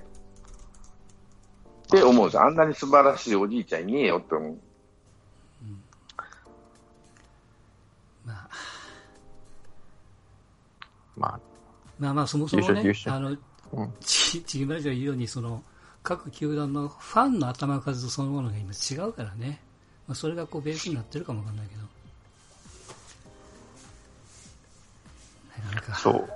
[1.90, 2.40] て思うんです。
[2.40, 4.58] あんなに素晴らしいおじいちゃんいねえよって思う。
[8.26, 8.50] まあ、
[11.18, 11.40] まあ、
[12.00, 13.30] まあまあ、そもそもね、あの、
[13.74, 15.64] うんち、ちぎまりが言うように、その、
[16.04, 19.62] 各球団のファンの頭数そのものが今違うからね。
[20.08, 21.82] まあ、それがこうベースになってるかもわかんないけど。
[25.66, 25.96] なかなか。
[25.96, 26.30] そう。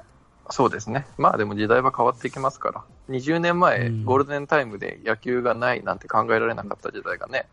[0.51, 1.07] そうですね。
[1.17, 2.83] まあでも時代は変わっていきますから。
[3.09, 7.47] 20年前、うんゴールデンタイムで野球がないなんて考えられなかった時代がね、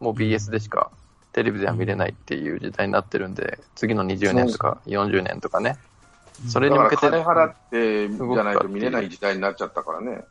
[0.00, 0.90] もう BS でしか
[1.32, 5.76] テレビでは見れないっていう時代になってるんで、次の20年とか40年とかね、
[6.48, 10.24] それに向けて、金払ってじゃないと見れない時代になっちゃったからね。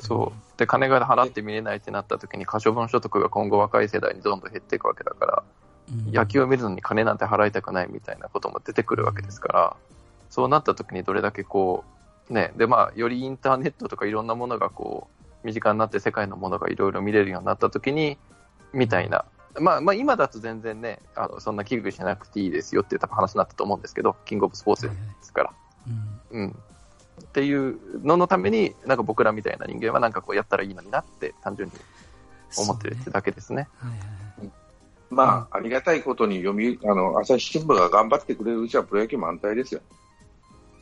[0.00, 0.58] そう。
[0.58, 5.42] で、金が払って見れないってなった時に可処分所得が今後若い世代にどんどん減っていくわけだから、
[5.88, 9.76] うん野球を見るのに金なんて払いたくないみたいなことも出てくるわけですから、
[10.30, 11.84] そうなった時にどれだけこ
[12.28, 15.08] う、ね、でまあ、よりインターネットとかいろんなものがこ
[15.44, 18.18] う、身近になって世界のものがいろいろ見れるようになった時に、
[18.72, 19.24] みたいな。
[19.60, 25.52] まあ、まあ、今だと全然ね、あの、そんな危惧しなくていいですよっていう多分話になったと思うんですけど、キングオブスポーツですから。
[26.32, 26.56] うんうん。
[27.20, 31.74] っていうののために、なんか僕らみたいな人間はなんかこうやったらいいのになって単純に
[32.56, 33.68] 思ってるってだけですね。
[33.78, 34.16] はいはいはい
[35.08, 39.80] まあ、ありがたいことに読み、あの、朝日新聞が頑張ってくれるうちはプロ野球も安泰ですよ。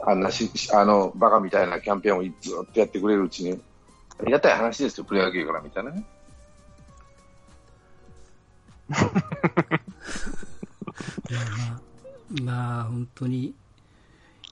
[0.00, 3.60] あんなし、あの、バカみたいなキャンペーンをずっとやってくれるうちに、
[4.18, 6.04] ありがたい話ですよ、プロ野球から見たらね。
[11.30, 11.40] いや
[12.42, 13.54] まあ、まあ、本当に、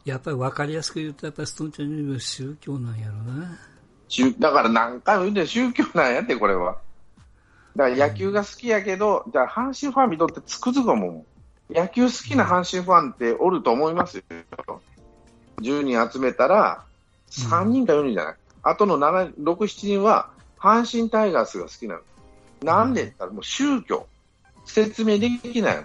[0.05, 3.59] やっぱり分かりやすく言うと、やっぱりストーンちゃんにも宗教なんやろな。
[4.39, 6.79] だから何回も言うんだよ、宗教なんやって、これは。
[7.77, 11.25] だから野球が好きやけど、じゃあ阪神ファンにとってつくづく思
[11.71, 11.73] う。
[11.73, 14.25] 野球好きな阪神ファンっておると思いますよ。
[15.61, 16.85] 10人集めたら、
[17.31, 18.35] 3人か4人じゃない。
[18.63, 22.01] あとの7 6、7人は、阪神タイガースが好きなの。
[22.63, 24.07] なんでったら、もう宗教。
[24.65, 25.85] 説明できないの。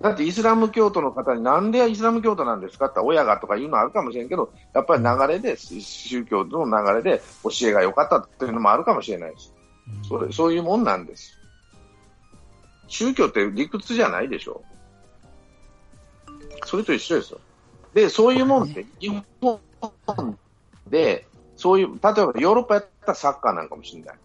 [0.00, 2.86] だってイスラム教徒の方になんでイスラム教徒なんですか？
[2.86, 9.50] って親がとか言うのあるかもしれんけど、やっぱり流れで、宗教の流れで教えが良かったっていうのもあるかもしれないし、
[10.08, 11.36] それそういうもんなんです。
[12.86, 14.62] 宗教って理屈じゃないでしょ。
[16.64, 17.40] それと一緒ですよ。
[17.92, 19.60] で、そういうもんって、日本
[20.88, 24.16] で、そういう、例えばヨーロッパやったらサッカーなんかもしれない。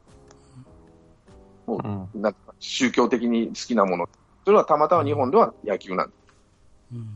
[1.65, 4.09] もう、なんか宗教的に好きなもの。
[4.45, 6.19] それはたまたま日本では野球なんです。
[6.93, 7.07] うん。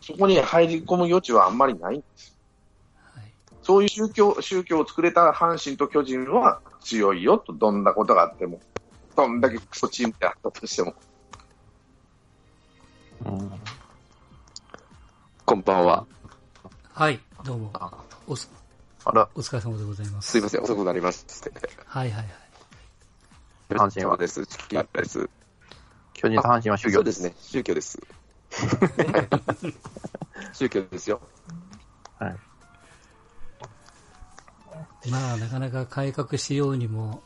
[0.00, 2.36] そこに入り込む余地はあんまりないんです。
[3.14, 3.24] はい。
[3.62, 8.60] そういう宗教、宗教を作れた阪神と巨人は強いよと、どんなことがあっても。
[9.16, 10.94] どんだけクソチームであったとしても。
[13.24, 13.50] うん
[15.46, 16.04] こんばんは。
[16.92, 17.72] はい、どうも。
[18.26, 18.50] おす、
[19.04, 20.32] あら、お疲れ様でございます。
[20.32, 21.52] すいません、遅くなりまして。
[21.84, 22.45] はいはいはい。
[23.74, 24.46] 阪神は、そうです。
[24.46, 25.28] チキンです。
[26.14, 27.98] 巨人と阪神は修行そうですね、宗教です。
[30.52, 31.20] 宗教ですよ。
[32.18, 32.36] はい。
[35.10, 37.22] まあ、なかなか改革しようにも、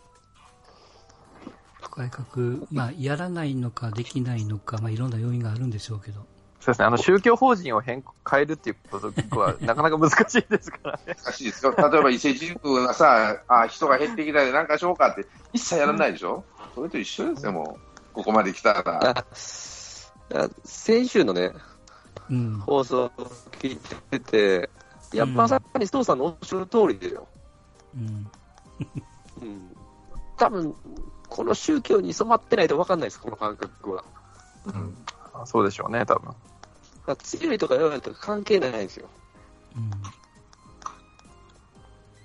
[1.91, 6.27] 改革、まあ、やらないのかできないのか、まあ、いろんな要因があるんでしょうけど。
[6.61, 11.17] そうですね、あの、宗教法人を変更、変えるっていうことは、 なかなか難しいですからね。
[11.25, 11.75] 難しいですよ。
[11.75, 16.45] 例えば伊勢神宮がさ、あ、人が減ってきたりなんかしようかって、一切やらないでしょ、
[16.75, 18.13] それと一緒ですよ、もう。
[18.13, 19.27] ここまで来たら。
[20.63, 21.53] 先週のね、
[22.29, 22.59] うん。
[22.59, 23.11] 放送
[23.53, 24.71] 聞いてて、
[25.15, 27.27] やっぱまさに須藤さんのおっしゃる通りでよ。
[27.97, 28.31] うん。
[29.41, 29.77] うん。
[30.37, 30.75] 多分、
[31.31, 34.05] この宗教に染まってないと分かんないです、この感覚は。
[34.67, 34.95] うん
[35.33, 36.35] あそうでしょうね、多分。
[37.11, 39.09] だから強いとか弱いとか関係ないんですよ。
[39.77, 39.91] うん。
[39.91, 40.13] だか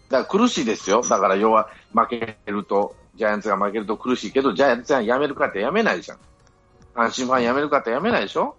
[0.10, 1.02] ら苦しいですよ。
[1.02, 6.20] だから要は負けると、ジャイアンツが負けると苦しいけど、ジャイアンツが辞めるかって辞めないじゃん。
[6.94, 8.56] 阪神ファン辞めるかって辞めないでしょ？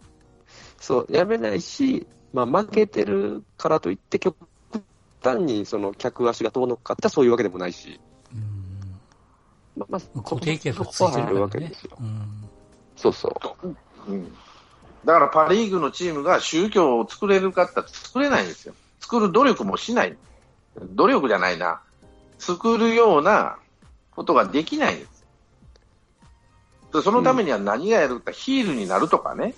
[0.80, 4.36] そう、やめないし、まあ、負けてるからといって、極
[5.22, 8.00] 端にその客足が遠のかったそういうわけでもないし、
[8.34, 9.00] うん。
[9.76, 11.96] まあ、まあ、固定客がついてるわけですよ。。
[12.00, 12.50] うん。
[12.96, 13.28] そうそ
[13.62, 13.68] う。
[14.08, 14.36] うん。
[15.06, 18.74] だからパ・リーグのチームが宗教を作れるかって作れないんですよ。
[18.98, 20.16] 作る努力もしない。
[20.80, 21.80] 努力じゃないな。
[22.40, 23.56] 作るような
[24.10, 25.24] ことができないんです。
[26.92, 29.54] でそのためには何がやるか、ヒールになるとかね。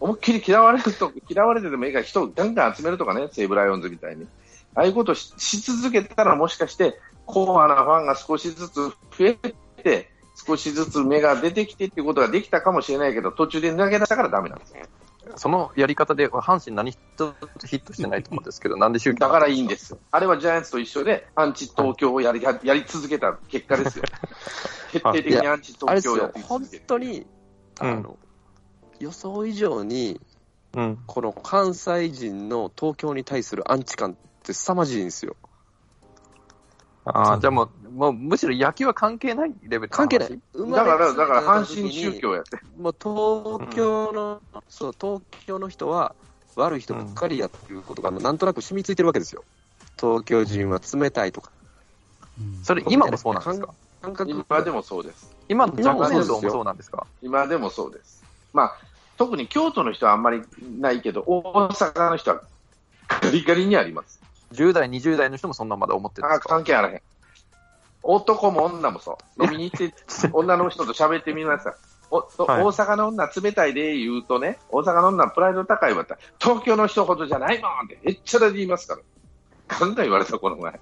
[0.00, 4.26] 思いっきり嫌われると、嫌われてでもいいから人をガンガン集めるとかね、西武ライオンズみたいに。
[4.74, 9.34] ああいうことをしし続けたらもしかして、コアなファンが少しずつ増え
[9.82, 14.74] て、少しずつ芽が出てきてっていうことができたかもしれないけど、途中で投げ出したからダメなんです。
[15.36, 16.98] そのやり方で、阪神何一
[17.58, 19.98] つヒットしてないと思うんですけど、なんでだからいいんですよ。
[20.10, 24.04] あれはジャイアンツと一緒で、アンチ東京をやりやり続けた結果ですよ。
[24.92, 26.84] 徹底的にアンチ東京をやっ、てよ本続けて。
[26.86, 27.26] 当に、
[27.80, 28.18] あの、
[29.00, 30.20] 予想以上に、
[30.74, 30.98] うん。
[31.06, 35.36] この関西人の東京に対するアンチ感って凄まじいんですよ。
[37.06, 40.28] ああ、じゃあもう、もうむしろ野球は関係ないレベル関係ない。
[40.28, 42.58] だから、だから阪神宗教やって。
[42.78, 46.14] もう東京の、そう、東京の人は
[46.56, 49.44] 悪い人ばっかりやっていうことが、なんとなく染みついてるわけですよ。
[50.00, 51.50] 東京人は冷たいとか。
[52.40, 52.64] うん。
[52.64, 53.74] それ今もそうなんですか？
[54.02, 55.32] 感覚今でもそうです。
[55.48, 57.06] 今のジャパネ今もそうですよットもそうなんですか？
[57.22, 58.24] 今でもそうです。
[58.52, 58.76] まあ、
[59.16, 60.42] 特に京都の人はあんまり
[60.80, 62.42] ないけど、大阪の人は
[63.08, 64.20] ガリガリにあります。
[64.52, 66.48] 10代、20代の人もそんなまだ思ってるんであすか？
[66.50, 67.02] 関係あらへん。
[68.02, 69.44] 男も女もそう。
[69.44, 69.92] 飲みに行って、
[70.32, 71.74] 女の人と喋ってみなさい。
[72.08, 79.00] おとはい大阪の女冷たいで言うとね、大阪の女はプライド高いわって、東京の人ほどじゃないもんって、めっちゃで言いますから。
[79.68, 80.80] ガンガン言われた、この前。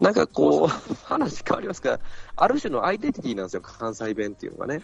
[0.00, 2.00] なんかこう、話変わりますが、
[2.36, 4.80] ある種のアイデンティティなんですよ、関西弁っていうのがね。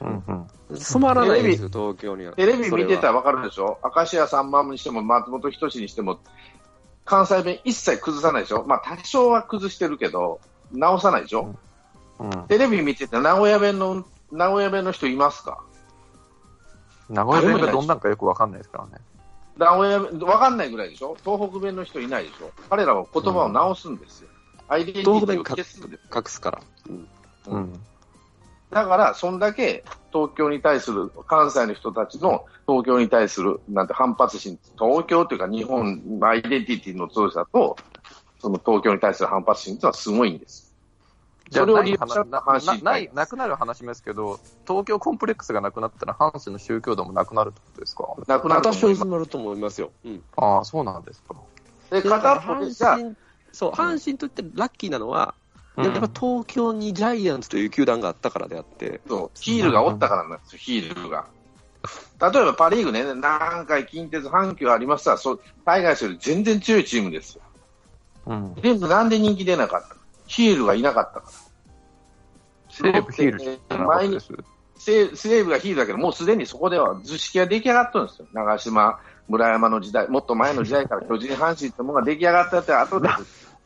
[0.00, 0.22] うん
[0.70, 0.76] うん。
[0.76, 2.32] 染まらないんですよ、東京には。
[2.34, 3.78] テレビ見てたらわかるでしょ？
[3.82, 6.20] 明石家さんまにしても松本人志にしても、
[7.04, 8.64] 関西弁一切崩さないでしょ？
[8.66, 10.40] まあ多少は崩してるけど、
[10.72, 11.54] 直さないでしょ、
[12.18, 12.30] うん。
[12.48, 15.62] テレビ見てて名古屋弁の、名古屋弁の人いますか？
[17.08, 19.04] 名古屋弁がどんなんかよくわかんないですからね。
[19.56, 21.16] 名古屋弁、わかんないぐらいでしょ？
[21.24, 22.50] 東北弁の人いないでしょ？
[22.68, 24.28] 彼らは言葉を直すんですよ。
[24.68, 26.02] アイデンティティを東北弁隠消すんです。
[26.14, 26.60] 隠すから。
[26.90, 27.08] うん
[27.46, 27.80] うん。
[28.70, 37.76] だから、そんだけ東京に対する、関西の人たちの東京に対する、なんて反発心、東京というか日本、アイデンティティの強さと、
[38.40, 40.74] その東京に対する反発心というのはすごいんです。
[41.50, 42.24] じゃあ、それをない利用した
[42.84, 48.04] ない、なくなる話ですけど、東京コンプレックスがなくなったら、阪神の宗教度もなくなるってことですか？
[48.26, 49.00] なくなると私思います。
[49.00, 49.90] はなると思いますよ。
[50.04, 50.22] うん。
[50.36, 51.34] ああ、そうなんですか。
[51.90, 53.16] で、片方で、じゃあ阪神、
[53.50, 55.47] そう、阪神といってラッキーなのは、うん
[55.84, 61.26] やっぱ東京にジャイアンツという球団があったからであって、そうヒールがおったからなんですよ、ヒールが。
[62.20, 67.42] 例えばパ・リーグね、南海、近鉄、阪急ありますわ、そうタイガースより全然強いチームですよ。
[68.26, 68.54] うん。
[68.56, 70.00] でもなんで人気出なかったの？
[70.26, 71.32] ヒールがいなかったから。
[72.70, 74.32] 西武ヒールなです。
[74.76, 78.26] 西西武がヒールだけど、もうすでにそこでは図式が出来上がってるんですよ。
[78.32, 83.08] 長島、村山の時代、もっと前の時代から巨人、阪神ってものが出来上がったって後で、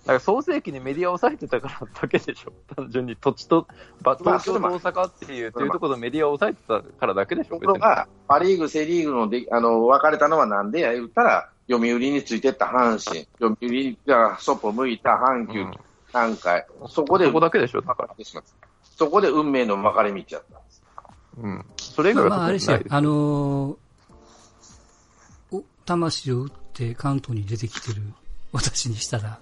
[0.03, 2.53] だから創世紀にメディアを抑えてたからだけでしょ。
[2.75, 15.73] 単純に土地と、東京と大阪っていう、というところのメディアを抑えてたからだけでしょ、ところが、パ・リーグ、セ・リーグのであの分かれたのはなんでや言ったら、読売についてった阪神、読売がそっぽ向いた阪急、うん
[16.15, 18.15] 南海、そこで、そこだけでしょ、だから。
[18.97, 20.83] そこで運命の分かれ道やったんです。
[21.38, 21.65] うん。
[21.79, 22.71] それ以外まあ、あです。
[22.71, 23.77] あのー
[25.53, 28.03] お魂を打って関東に出てきてる
[28.53, 29.38] 私にしたら、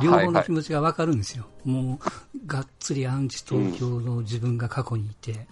[0.00, 1.46] 両方の気持ちがわかるんですよ。
[1.64, 5.46] もう、がっつりアンチ東京の自分が過去にいて、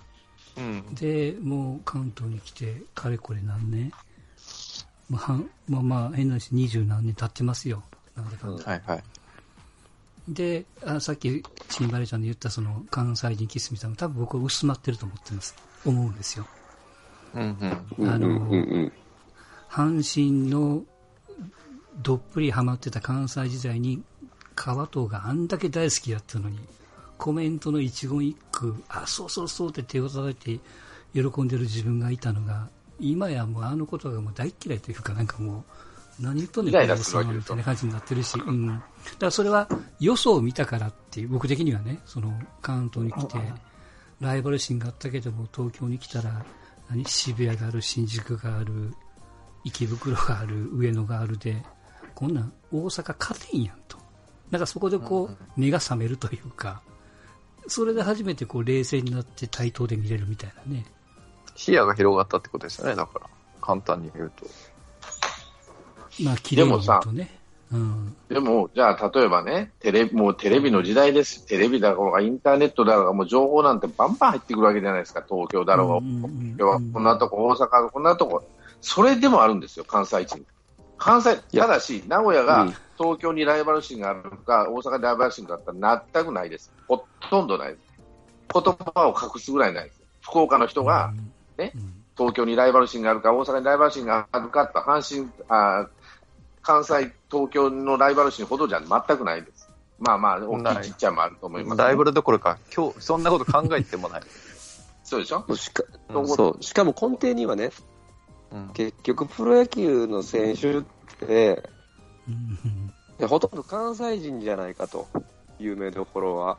[0.56, 0.94] うん。
[0.94, 3.92] で、もう関東に来て、かれこれ何年
[5.08, 7.82] まあ、はんまあまあ、変な話、二十何年経ってますよ。
[8.16, 8.64] なんだかんだ。
[8.64, 9.02] はいはい。
[10.28, 15.54] であ、さっき、チンバレちゃんで言ったその関西人キスみたいなの多分僕は薄まってると思ってます。
[15.84, 16.46] 思うんですよ。
[17.34, 17.56] うん
[17.98, 18.10] うん。
[18.10, 18.92] あのうんうんうん
[19.70, 20.82] 阪神の
[22.02, 24.02] どっぷりハマってた関西時代に
[24.62, 26.58] 川藤があんだけ大好きだったのに
[27.16, 30.60] コメントの一言一句あそうそうそうって手を叩いて
[31.14, 32.68] 喜んでる自分がいたのが
[32.98, 35.64] 今やもうあのことがもう大っ嫌いというかなんかも
[36.20, 38.82] う何言っとんねんこのみたいな感じになってるし、うん、だか
[39.18, 39.66] らそれは
[39.98, 43.38] よそを見たからっていう僕的にはねその関東に来て
[44.20, 46.44] ライバル心があったけども東京に来たら
[46.90, 48.92] 何渋谷がある新宿がある
[49.64, 51.62] 池袋がある上野があるで
[52.14, 53.99] こんなん大阪勝てんやんと
[54.50, 56.82] なんかそこでこう目が覚めるというか
[57.66, 60.84] それで初めてこう冷静になって対等で見れるみたいなね
[61.60, 63.26] 視野が広がったってことですよね、だから。
[63.60, 64.46] 簡単に言うと。
[66.24, 67.38] まあ綺麗にとね
[67.70, 71.46] うんでも、じゃあ、例えばね、テレビ、もうテレビの時代です。
[71.46, 75.22] テレビだろうが、インターネットだろうが、もう情報なんてバンバン入ってくるわけじゃないですか。
[75.28, 78.42] 東京だろうが、うんうんうん今日はこんなとこ、大阪、こんなとこ。
[78.80, 80.46] それでもあるんですよ、関西人。
[81.00, 86.70] 関西、ただし、名古屋がうん東京にライバル心があるか、大阪にライバル心があったら全くないです。
[86.86, 87.80] ほとんどないです。
[88.52, 90.00] 言葉を隠すぐらいないです。
[90.20, 91.12] 福岡の人が、
[91.56, 95.86] ねうん東京にライバル心があるか、大阪にライバル心があるかって、阪神、あ
[96.60, 99.70] 関西、東京のライバル心ほどじゃ全くないです。
[99.98, 104.22] まあまあ、大きないいちっちゃいもあると思います、ライバルどころか、今日、そんなこと考えてもない。
[105.02, 105.46] そうでしょ？
[105.56, 107.70] しかうんそうしかも根底にはね、うん。
[108.74, 110.82] 結局プロ野球の選手っ
[111.26, 111.68] て、
[113.26, 115.06] ほとんど関西人じゃないかと、
[115.58, 116.58] 有名どころは。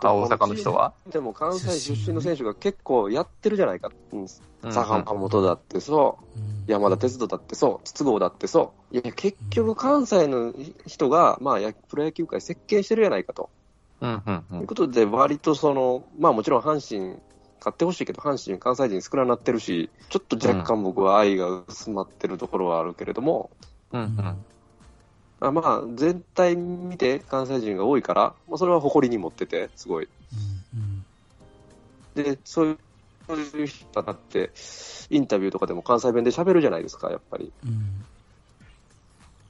[0.00, 0.92] 大阪の人は？
[1.12, 3.92] でも関西出身の選手が結構やってるじゃないか。
[4.12, 8.96] うん、うん坂本だってそう、うん山田哲人だってそう、筒香だってそう。
[8.96, 10.54] いや、結局関西の
[10.86, 13.50] 人が、まあ、やプロ野球界席巻してるじゃないかと。
[14.00, 14.44] うんうんう。
[14.48, 17.20] というんことで、割とその、まあもちろん阪神、
[17.62, 23.50] 勝ってほしいけど、阪神、関西人少なくなってるし、ちょっと若干僕は愛が薄まってるところはあるけれども、
[23.92, 24.44] うんうん。
[25.40, 30.08] あまあ、全体見て関西人が多いから、まあ、それは誇りに持ってて、すごい。
[30.74, 31.04] うん
[32.14, 32.78] で、そういう
[33.26, 34.50] そういう人だって、
[35.08, 37.52] インタビューとかでも関西弁で喋るじゃないですか、やっぱり。
[37.64, 38.04] うん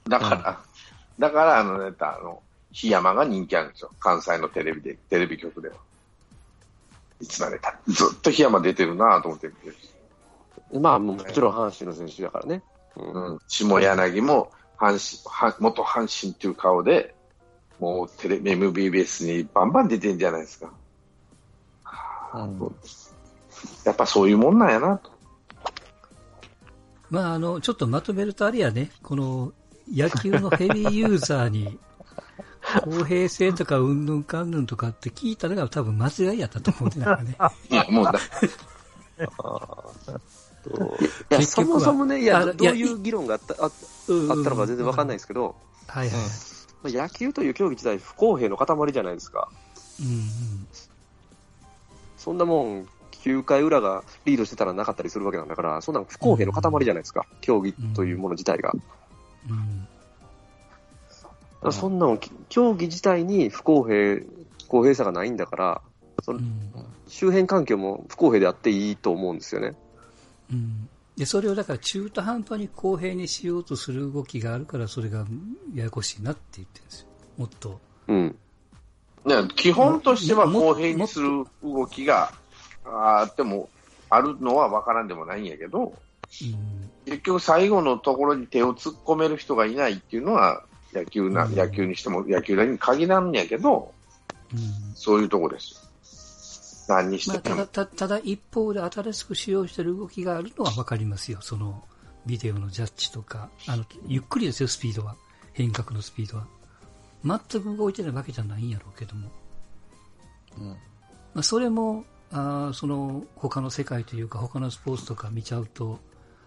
[0.05, 0.61] だから、
[1.17, 2.41] だから、あのね、あの、
[2.73, 3.91] 檜山が人気あるんですよ。
[3.99, 5.75] 関西のテレビで、テレビ局では。
[7.23, 7.79] いつまでた？
[7.87, 12.63] ずっと檜山出てるなと思って見てるまあ、もちろん阪神の選手だからね。
[12.95, 17.15] うんうん、下柳も阪神は元阪神っていう顔で、
[17.79, 20.71] もうテレビ、MBS にバンバン出てんじゃないですか。
[22.33, 22.75] うん
[23.85, 25.11] やっぱそういうもんなんやなと。
[27.09, 29.53] まあ、あの、ちょっとまとめるとあれやね、この、
[29.89, 31.79] 野球のヘビーユーザーに、
[32.81, 37.37] 公平性とかうんぬんかんぬんとかって聞いたのが多分間違いやったと思うんだよね。
[37.69, 38.17] いや、 もうだ、い
[41.29, 43.71] や、そもそもね、いや、あどういう議論があったああっ
[44.43, 45.17] たのか全然わかんないい。
[45.17, 45.55] ですけど、
[45.87, 46.17] はいはい。
[46.83, 49.49] まあ野球という競技自体不公平の塊じゃないですか。
[49.99, 50.67] うんうん。
[52.17, 52.87] そんなもん、
[53.23, 57.25] 9回裏がリードしてたらなかったりするわけなんだから、そんなの不公平の塊じゃないですか。
[57.41, 58.71] 競技というもの自体が。
[58.71, 58.79] だ
[59.49, 59.87] うん
[61.63, 64.21] からそんなの、競技自体に不公平、
[64.67, 65.81] 公平さがないんだから、
[66.21, 66.61] そのうん
[67.07, 69.73] 周辺環境も不公平であっていいと思うんですよね。
[70.51, 75.27] うんで、それをだから中途半端に公平にしようとする動きがあるから、それが
[75.75, 77.07] ややこしいなって言ってるんですよ。
[77.37, 77.79] もっと。
[78.07, 78.35] うん。
[79.25, 82.33] ね、基本としてはも公平にする動きが
[82.83, 83.69] あっても、
[84.09, 85.93] あるのは分からんでもないんやけど、うん
[87.05, 90.63] 結局最後のところに手を突っ込める人がいないっていうのは、
[90.93, 93.91] 野球な、うん野球にしても野球に限らんやけど、
[94.53, 94.59] うん
[94.95, 95.79] そういうとこですよ。
[96.87, 97.55] 何にしまあ、ても。
[97.55, 101.39] ただ、たただ一方で新しく使用している動きがあるのは分かりますよ。
[101.41, 101.83] その、
[102.25, 105.15] ビデオのジャッジとか、あの、ゆっくりですよ、スピードは。
[105.53, 106.47] 変革のスピードは。
[107.49, 109.31] 全く動いてないわけじゃないんやろうけども。
[110.57, 110.75] うんま
[111.35, 115.99] あ、それも、あーその、他の世界というか、他のスポーツとか見ちゃうと、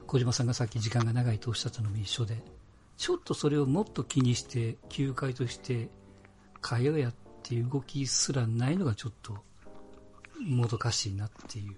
[0.07, 2.43] 小島さんがさっき時間が長いとおっしゃったのも一緒で、
[2.97, 5.89] ちょっとそれをもっと気にして、球界として
[6.69, 9.37] 変えようやっていう動きすらないのがちょっと、
[10.41, 11.77] もどかしいなっていう。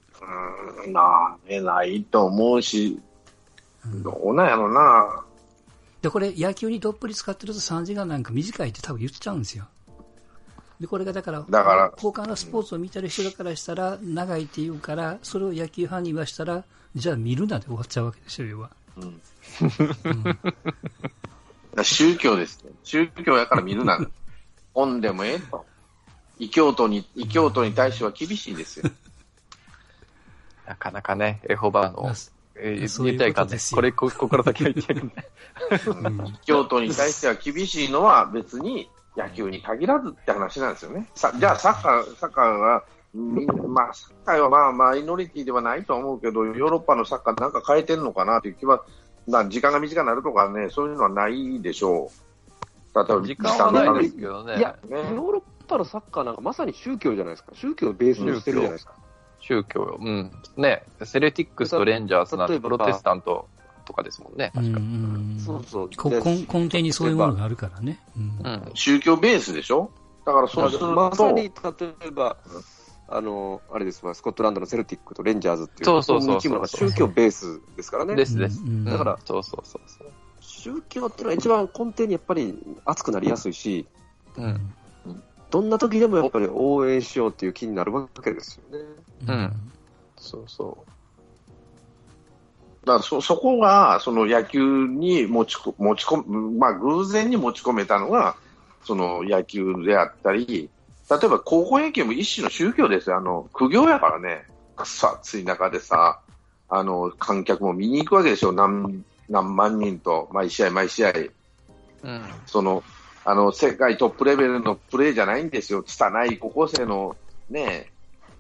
[0.87, 3.01] うん、なあ、ね、ないと思うし、
[3.85, 5.25] どうなんやろな。
[6.03, 9.67] で、これ野球にどっぷり使ってると3時間なんか短いって多分言っちゃうんですよ。
[10.81, 16.65] で、これがだから、だから他のスポーツを見てる人からしたら長いって言うから、それを野球ファンに言わしたら、
[16.95, 18.71] じゃあ見るなで終わっちゃうわけですよ、要は。
[18.97, 19.21] うん
[21.83, 22.71] 宗教ですね。
[22.83, 23.99] 宗教やから見るな。
[24.75, 25.65] 本でもええと。
[26.39, 28.91] 異教徒に、異教徒に対しては厳しいですよ。
[30.67, 32.15] なかなかね、エホバのまあ、
[32.57, 33.73] えー言っちゃいかんねことです。
[33.73, 35.07] よこれ、ここから先は言っちゃいか。
[36.27, 41.09] 異教徒に対しては厳しいのは別に野球に限らずって話なんですよね。
[41.15, 42.85] さじゃあサッカー、サッカーは、
[43.15, 48.85] みんなまあ、サッカーはまあマイノリティではないとは思うけど、ヨーロッパのサッカーなんか変えてるのかなという気は、
[49.29, 52.11] まあ、時間が短くなるとかね、そういうのはないでしょ
[52.95, 52.99] う。
[52.99, 54.59] 例えば時間はないですけどね。
[54.59, 57.53] いや、ねヨーロッパのサッカーなんかまさに宗教じゃないですか。
[57.55, 58.95] 宗教をベースにしてるじゃないですか。
[59.41, 59.99] 宗教よ。
[60.01, 60.33] うん。
[60.57, 63.47] ね、セレティックスとレンジャーズなんてプロテスタント
[63.85, 64.51] とかですもんね。
[64.55, 64.81] うん確か。
[64.81, 65.91] うんそうそう。
[66.11, 68.01] 根根底にそういうものがあるからね。
[68.17, 68.71] うんうん。
[68.75, 69.91] 宗教ベースでしょ？
[70.25, 71.51] だからそうすると、まさに、例
[72.07, 72.37] えば、
[73.11, 78.15] あの、あれですわ、スコットランドのセルティックとレンジャーズっていう、そうそうチームが宗教ベースですからね。
[78.15, 78.63] ですです。
[78.63, 80.13] うんだからそうそうそうそう。
[80.41, 83.87] 宗教っていうのは一番根底にやっぱり熱くなりやすいし、
[84.37, 84.75] うん。
[85.51, 88.85] どんな時でもやっぱり応援しようっていう気になるわけですよね。
[89.27, 89.73] うん
[90.17, 90.85] そうそ
[92.85, 98.37] だからそそこがその野球に持ちこ持ち込む、まあ、偶然に持ち込めたのが
[98.85, 100.71] その野球であったり、
[101.11, 104.45] 例えば高校野球も一種の宗教ですよ、あの苦行やからね、
[104.77, 106.21] くっそ暑い中でさ、
[106.69, 111.33] あの観客も見に行くわけでしょ、何何万人と、毎試合、毎試合、う。
[112.03, 112.23] うん。
[112.47, 112.83] その
[113.25, 117.17] あの世界トップレベルのプレーじゃないんですよ、拙い高校生の、
[117.51, 117.93] ね、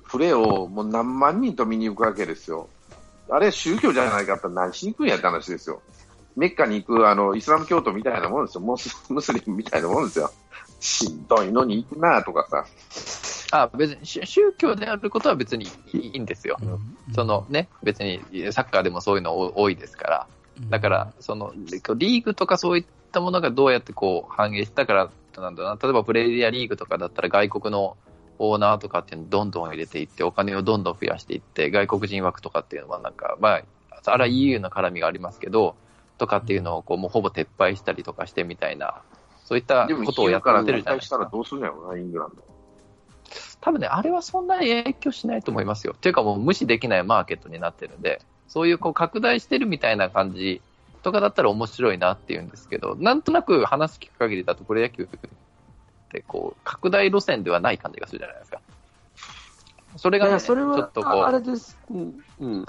[0.08, 2.68] プレーをもう何万人と見に行くわけですよ。
[3.30, 5.82] あれ、宗教じゃないかって何しに行くんやって話ですよ。
[6.36, 8.60] メッカに行くあのイスラム教徒みたいなもんですよ。
[8.60, 10.30] モス ムスリムみたいなもんですよ。
[10.80, 12.64] しんどいのに行くなとかさ。
[13.50, 16.58] あ、別に宗宗教であることは別にいいんですよ。
[16.62, 18.20] うんそのね、別に
[18.52, 20.26] サッカーでもそういうの多多いですから。
[20.70, 21.52] だから、その、
[21.96, 25.10] リーグとかそういったものがどうやってこう反映したから、
[25.40, 27.96] なんだろうな、例えばプレイヤーリーグとかだったら外国の
[28.38, 33.62] オーナーとかっていうのをどんどん入れていって、お金をどんどん増やしていって、外国人枠とかっていうのはなんか、まあ、
[34.04, 35.76] あれは EU の絡みがありますけど、
[36.18, 39.02] とかっていうのをこうもうほぼ撤廃したりとかしてみたいな、
[39.48, 41.30] そういったことをやからってるじゃないですかしたら。
[41.30, 42.42] どうするんやろうな、イングランド。
[43.62, 45.94] 多分ね、あれはそんなに影響しないと思いますよ。
[45.96, 50.60] っていうかもう無視できないマーケットになってるんで、そういうこう拡大してるみたいな感じ
[51.02, 55.06] とかだったら面白いなっていうんですけど、なんとなく話聞く限りだとプロ野球っ
[56.10, 58.60] てこう拡大路線ではない感じがするじゃないですか。
[59.96, 61.78] それがね、それちょはっとこう、ああれです。
[61.90, 62.22] うん。
[62.40, 62.66] うん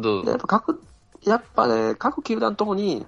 [0.00, 0.80] どうやっぱ各、
[1.24, 3.04] やっぱね、各球団ともに、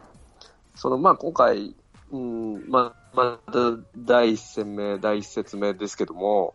[0.75, 1.75] その、まあ、今回、
[2.11, 3.53] うん、まあ、また
[3.97, 6.55] 第一戦目、第一節目ですけども、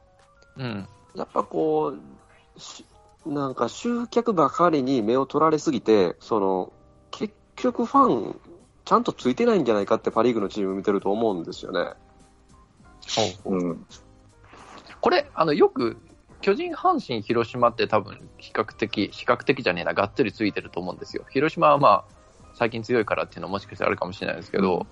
[0.58, 2.86] うん、やっぱこう、し
[3.26, 6.74] なんか集客ばかりに目を取られすぎて、その、
[7.12, 8.40] 結局ファン、
[8.86, 11.94] ちゃんとついてないんじゃないかってパリーグのチーム見てると思うんですよね。
[13.46, 13.86] うん。
[15.02, 15.98] これ、あの、よく、
[16.42, 21.26] 巨人、阪神、広島って多分、比較的、比較的じゃねえな、がっつりついてると思うんですよ。
[21.30, 22.06] 広島はまあ、
[22.54, 24.88] 最近強いからっていうのはもしかしたらあるかもしれないですけど、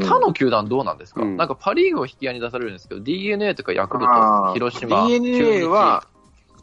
[0.00, 1.36] 他の球団どうなんですか、うん。
[1.36, 6.06] なんかパ・リーグを引き合いに出されるんですけど、DNA とかヤクルト、広島、DNA は、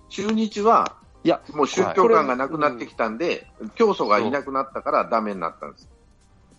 [0.10, 0.62] 中日。
[0.62, 5.90] は、いや、もう宗教感がなくなってきたんで、教祖がいなくなったからダメになったんです。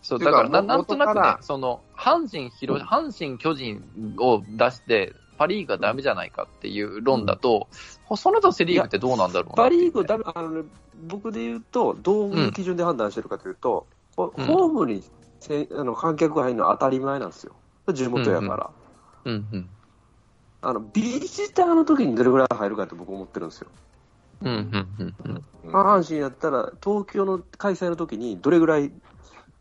[0.03, 3.83] そう、だからな、なんとなくねその、阪神、広、阪神、巨人
[4.18, 7.68] を出して、パ・リーグがダメじゃないかっていう論だと、
[8.16, 10.68] その他セ・リーグってどうなんだろうなパ・リーグダメ、あのね、
[11.07, 14.45] 僕で言うと、どういう基準で判断してるかというと、ホうん。
[14.47, 15.03] ホームに
[15.43, 17.53] せあの観客が入るのは当たり前なんですよ。
[17.93, 18.70] 地元やから。
[19.24, 19.68] うんうん。
[20.62, 23.68] あの、ビジターの時にどれぐらい入るかって僕思ってるんですよ。
[24.43, 25.30] うんうんうんうん。
[25.34, 28.90] うん阪神やったら、東京の開催の時にどれぐらい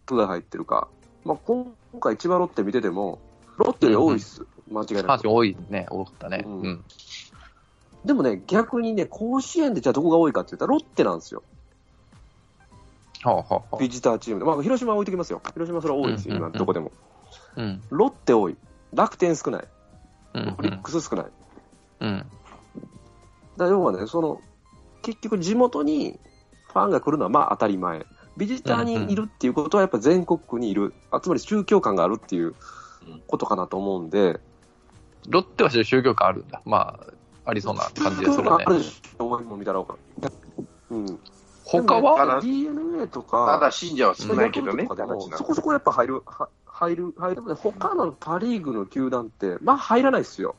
[0.07, 0.87] 部が入ってるか。
[1.23, 3.19] まあ、今回千葉ロッテ見てても、
[3.57, 4.45] ロッテより多いっす。
[4.71, 5.07] 間違いなく。
[5.07, 6.43] 阪神多いね、多かったね。
[6.45, 6.83] うんうん。
[8.05, 11.43] でもね、逆にね、甲子園でじゃあどこが多いかって言ったらロッテなんですよ。
[13.23, 14.45] はあ、はあはあビジターチームで。
[14.45, 15.41] まあ、広島は置いてきますよ。
[15.53, 16.91] 広島それは多いですよ、うんうんうん今どこでも。
[17.55, 17.81] うん。
[17.89, 18.57] ロッテ多い。
[18.93, 19.67] 楽天少ない。
[20.33, 21.25] うんオリックス少ない。
[22.01, 22.25] うん。
[23.57, 24.41] だ要はね、その、
[25.01, 26.19] 結局地元に
[26.67, 28.05] ファンが来るのはまあ当たり前。
[28.37, 30.93] ビジターにいるっていうことはやっぱ全国区にいる。
[31.11, 32.55] あつまり宗教感があるっていう
[33.27, 34.39] ことかなと思うんで。
[35.27, 36.61] ロッテは宗教感あるんだ。
[36.65, 36.97] ま
[37.45, 38.69] あ、ありそうな感じでするね宗教感あ。
[38.69, 40.33] るでしょ、応援も見たら分かる。
[40.91, 41.19] うん。
[41.79, 42.17] 他は？
[42.17, 44.87] ただ DNA とたか、だ信者は少ないけどね、
[45.37, 47.55] そこそこやっぱ入る、は入る、入る。
[47.55, 50.55] 他のパリーグの球団って、まあ入らないですよ。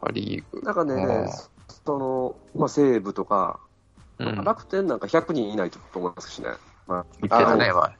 [0.00, 0.62] パ・リーグ。
[0.62, 1.30] だからね、
[1.84, 3.60] その、まあ西武とか、
[4.18, 4.44] うん。
[4.44, 6.48] 楽天なんか100人いないと思いますしね。
[6.86, 7.96] まあ、言ってたね、前。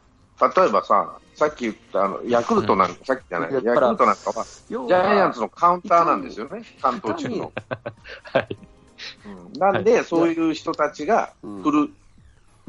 [0.65, 7.53] 例えばさ、さっき言ったあのヤクルトなんか、さっきじゃない、ヤクルトなんかは、要ジャイアンツののカウンターなんですよね、関東地区の。
[8.33, 8.59] はい。
[9.25, 11.93] うんなんで、そういう人たちが来る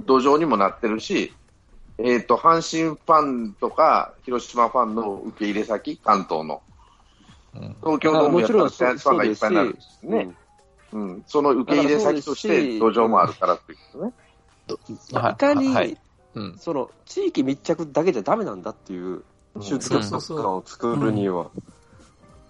[0.05, 1.33] 土壌にもなってるし、
[1.97, 6.61] えっ、と、阪神ファンとか、広島ファンの受け入れ先、関東の。
[7.55, 10.35] うん東京ドームやったらジャイアンツファンがいっぱいになるんですよねね。。
[10.93, 11.23] うん。
[11.25, 14.13] その受け入れ先として土壌もあるからっていうことね。
[15.13, 15.97] はいいかに、はい
[16.35, 16.57] うん。
[16.59, 19.23] その地域密着だけじゃダメなんだっていう
[19.59, 21.55] 集客感を作るには、だか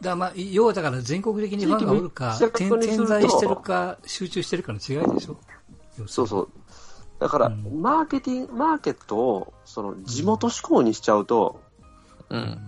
[0.01, 2.69] らまあ、要はだから全国的にファンがおるか点
[3.05, 5.37] 在してるか、集中してるかの違いでしょ？
[6.07, 6.49] そうそう。
[7.19, 11.59] だから、うんマーケティング、マーケットをその地元志向にしちゃうと、
[12.29, 12.59] うん。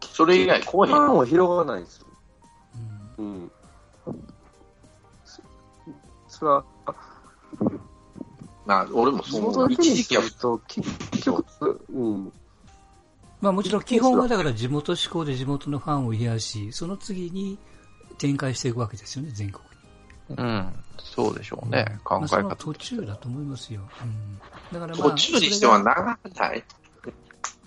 [0.00, 0.92] それ以外来おへん。
[0.92, 2.06] ファンは広がらないんですよ。
[3.18, 3.50] うんうん。
[5.24, 5.42] そ
[6.28, 6.64] それは、
[8.66, 10.22] まあ、俺も地そう一時期は
[10.66, 12.32] 結局、うん。
[13.42, 17.58] まあもちろん基本はだから地元志向で地元のファンを増やし、その次に
[18.16, 19.64] 展開していくわけですよね、全国
[20.30, 20.36] に。
[20.36, 20.72] うん。
[20.98, 23.82] そうでしょうね、考まあ、え方その途中だと思いますよ。
[24.00, 24.38] うん、
[24.72, 26.64] だからまあ、途中にしてはそれが長ない。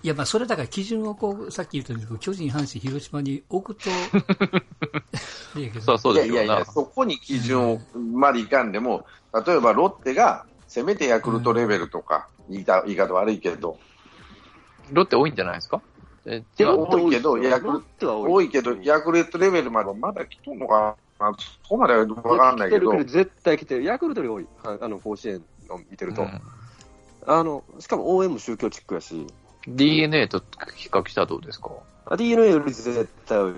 [0.02, 3.90] いや、まあ、それだから基準をこう、さっき言ったように、巨人、阪神、広島に置くと、
[5.60, 6.64] いやけどそうそうでしょうないやいやいや、。
[6.64, 9.04] そこに基準をまでいかんでも、
[9.46, 13.78] 例えばロッテが、せめてヤクルトレベルとか、言いた言い方悪いけど、
[14.92, 15.80] ロッテ多いんじゃないですか？
[16.26, 16.86] え違う？
[16.88, 21.32] 多いけどヤクルロッテは多いけど、ヤクルトレベルまでまだ来とんのかな、
[21.62, 23.84] そこまでは分かんないけど、来てる絶対来てる。
[23.84, 24.78] ヤクルトより多い。
[24.80, 26.22] ああの、甲子園を見てると。
[26.22, 26.40] うん
[27.28, 29.26] あの、しかも応援も宗教チックやし、
[29.66, 30.38] DNA と
[30.76, 31.70] 比較したらどうですか？
[32.04, 33.52] あ DNA より絶対多い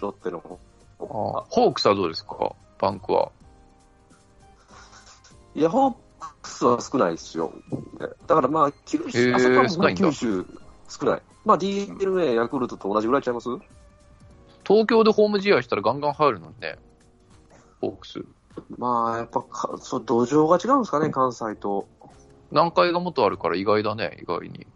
[0.00, 0.60] ロッテの方。
[1.00, 2.52] あホークスはどうですか？
[2.78, 3.32] バンクは。
[5.56, 5.94] いや、ホー
[6.42, 7.52] クスは少ないですよ。
[8.28, 10.46] だからまあ、九へ州、ーあそこは九州
[10.88, 11.22] 少ない。
[11.44, 13.48] まあ DNA、ヤクルトと同じぐらいちゃいます？
[14.66, 16.76] 東京でホーム試合したらガンガン入るのにね。
[17.80, 18.24] ホークス。
[18.76, 21.86] まあ、やっぱか、そう、土壌が違うんですかね、関西と。
[22.50, 24.66] 南海がもっとあるから意外だね、意外に。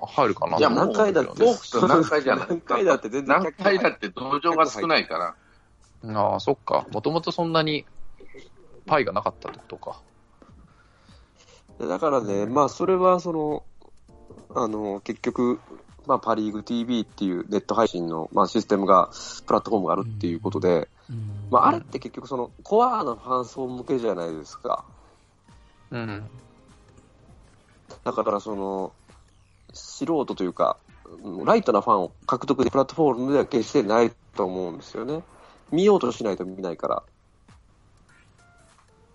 [0.00, 0.58] あ入るかな？
[0.58, 5.34] いやもう何回だって、ホークスは何回じゃない何回だって全然何回だって土壌が少ないか
[6.04, 6.86] ら、ああ、そっか。
[6.92, 7.86] もともとそんなに
[8.84, 10.02] パイがなかったってことか。
[11.80, 13.64] だからね、まあ、それは、その、
[14.54, 15.60] あの、結局、
[16.06, 19.10] まあ、パリーグ TV っていうネット配信の、まあ、システムが、
[19.46, 24.84] プラットフォームがあるっていうことで、うんまあ、あれって結局、その、コアなファン層向けじゃないですか。
[25.90, 26.24] うん。
[28.04, 28.92] だから、その、
[29.72, 30.76] 素人というか、
[31.22, 35.22] うんライトなファンを獲得でプラットフォームでは決してないと思うんですよね。
[35.70, 37.02] 見ようとしないと見ないから。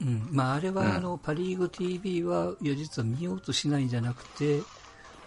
[0.01, 0.27] うん。
[0.32, 4.61] まあ、あれは、あの、パリーグ TV は、いや、実は見ようとしないんじゃなくて、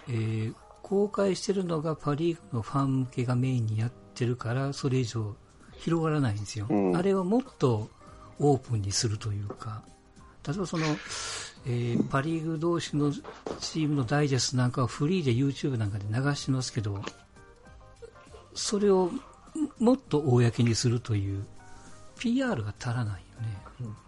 [0.08, 5.34] えー公開してるのがパリーグのファン向けがメインにやってるから、それ以上
[5.78, 6.66] 広がらないんですよ。
[6.68, 7.88] うんあれはもっと
[8.38, 9.82] オープンにするというか、
[10.46, 10.84] 例えばその、
[11.64, 13.10] えーパリーグ同士の
[13.60, 17.02] チームのダイジェストなんかはフリーで YouTube なんかで流してますけど、
[18.52, 19.10] それを
[19.78, 21.46] もっと公にするという
[22.18, 23.58] PR が足らないよね。
[23.80, 24.03] う知まあ名度が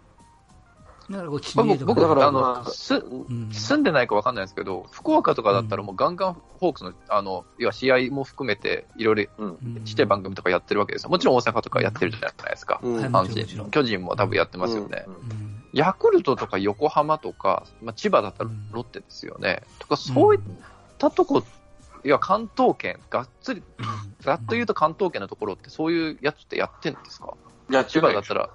[1.09, 3.49] 僕僕だから、あまあの、す、うん。
[3.51, 9.81] 住んでないかわかんないですけど、福岡とかだったらもうガンガンホークスの、あの、要は試合も含めて、いろいろうん。
[9.85, 11.09] ちっちゃい番組とかやってるわけですよ。
[11.09, 12.79] もちろん大阪とかやってるじゃないですか。
[12.83, 15.05] 阪神、巨人も多分やってますよね。
[15.07, 15.63] うん。
[15.73, 19.63] ヤクルトとか横浜とか、まあ、千葉だったらロッテですよね。
[19.79, 20.41] とか、そういっ
[20.97, 21.43] たとこ、
[22.03, 23.63] いや、関東圏、がっつり、
[24.21, 27.33] ざっと言うと関東圏のところって、そういうやつってやってんですか？
[27.69, 28.49] いや、千葉だったら、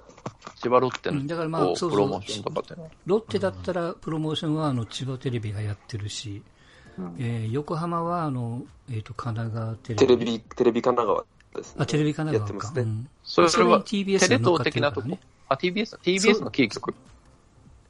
[0.56, 2.82] 千葉ロッテのうんだからまあそうそうプロモーションとかって。
[3.06, 6.42] ロッテだったらプロモーションはあの千葉テレビがやってるし、
[7.18, 11.24] えー横浜はあの、えー、と神奈川テレビテレビ、テレビ神奈川
[11.56, 11.82] ですね。
[11.82, 15.18] あテレビ神奈川か、ねうんそれそれには、TBS テレ東的なとこ？
[15.48, 16.94] あ、TBS、TBS のキー局？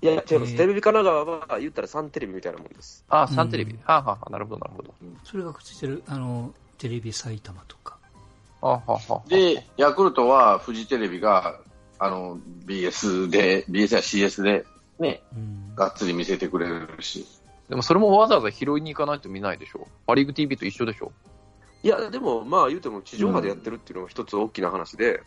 [0.02, 0.34] いや、違います。
[0.34, 3.04] えーテレビ神奈川は言ったらサンテレビみたいなもんです。
[3.08, 3.74] あ、サンテレビ。
[3.74, 4.94] うんはあ、はあ、なるほど、なるほど。
[5.24, 7.98] それがくっついてるあのテレビ埼玉とか、
[8.62, 9.28] あはあ、はあ。
[9.28, 11.60] で、ヤクルトはフジテレビが、
[12.04, 14.64] あの、BS で、BS や CS で、
[14.98, 17.24] ね、うんがっつり見せてくれるし。
[17.68, 19.86] でもそれもわざわざ拾いに行かないと見ないでしょ？
[20.06, 21.12] パリーグ TV と一緒でしょ？
[21.84, 25.22] いや、でも、まあ言うても地上波でやってるっていうのが一つ大きな話で、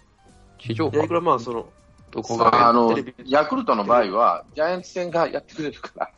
[0.60, 1.04] 地上波？
[1.04, 1.70] いくらまあその、
[2.12, 2.68] どこが？
[2.68, 2.96] あの
[3.26, 6.12] ヤクルトの場合は、ジャイアンツ戦がやってくれるから、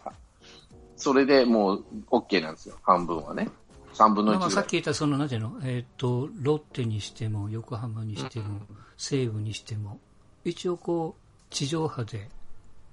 [0.97, 3.49] それでもう OK なんですよ、半分はね。
[3.93, 4.71] 3分の1まあ、ぐらいさっき。
[4.71, 8.61] 言ったそのなんていうの、えっとロッテにしても横浜にしても、
[8.97, 9.99] 西武にしても
[10.49, 12.29] 一応こう地上波で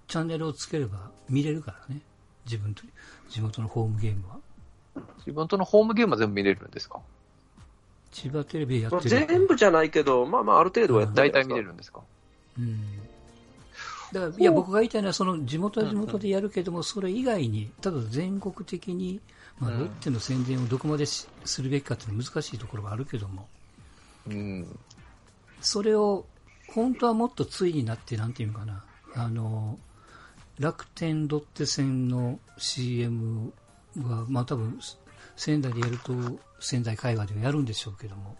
[0.08, 2.00] チャンネルをつければ見れるからね。
[2.44, 2.82] 自分と
[3.30, 4.36] 地元のホームゲームは。
[5.18, 7.00] 自分とのホームゲームは全部見れるんですか？
[8.12, 9.26] 千葉テレビでやまあってる。
[9.26, 12.00] 全部じゃないけど、まあまあある程度は大体見れるんですか？
[12.58, 12.80] うん。
[14.12, 19.20] だからいや僕が言いたいのはその地元は地元でやるけども、それ以外にただ全国的に、
[19.58, 19.78] まあ、うん。
[19.80, 23.48] ロッテの宣伝をどこまでしするべきかっていうのは難しいところはあるけども。
[24.28, 24.78] うん。
[25.60, 26.26] それを
[26.74, 28.84] 本当はもっと対になってなんていうのかな。
[29.14, 29.78] あの
[30.58, 33.52] 楽天ロッテ戦の CM
[33.96, 34.80] はまあ多分
[35.36, 36.12] 仙台でやると
[36.58, 38.36] 仙台会話ではやるんでしょうけども。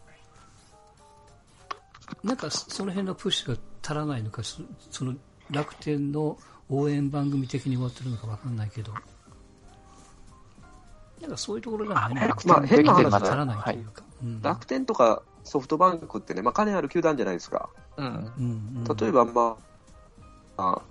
[2.23, 4.61] なんかそその辺のプッシュが足らないのかそ
[4.91, 5.15] その
[5.51, 6.37] 楽天の
[6.69, 8.93] 応援番組的に終わってるのかわかんないけど。
[11.21, 14.43] なんかそういうところがないのかまあ変な話だ足らないというか、うん。
[14.43, 17.69] 楽天とかソフトバンクってね、まあ金ある球団じゃないですか。
[17.97, 18.07] うん。
[18.07, 19.57] うんうん例えば、ま
[20.57, 20.83] あ、あ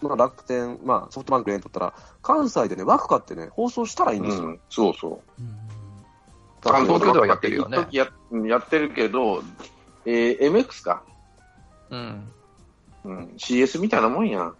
[0.00, 4.44] まあ楽天、まあソフトバンク連取ったら、関西でね、枠買ってね、放送したらいいんですよ。
[4.44, 5.42] うん、そうそう。
[5.42, 5.58] うん
[6.64, 8.08] 関東ではやってるよね一時や
[8.48, 9.42] やってるけど、
[10.06, 11.02] えー MX か。
[11.90, 12.32] うん。
[13.04, 14.52] うん、CS みたいなもんや。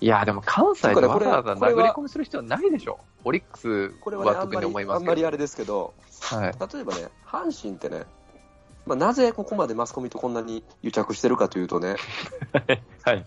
[0.00, 2.98] いや、でも関西でわざわざこれは殴り込みする必要ないでしょ。
[3.24, 5.10] オリックスこれは特にあんまり思いますけど。
[5.10, 6.74] あんまりあれですけど、はい。
[6.74, 8.04] 例えばね、阪神ってね、
[8.86, 11.96] まあ、なぜここまでマスコミとこんなに癒着してるかというとね、
[13.04, 13.26] はい。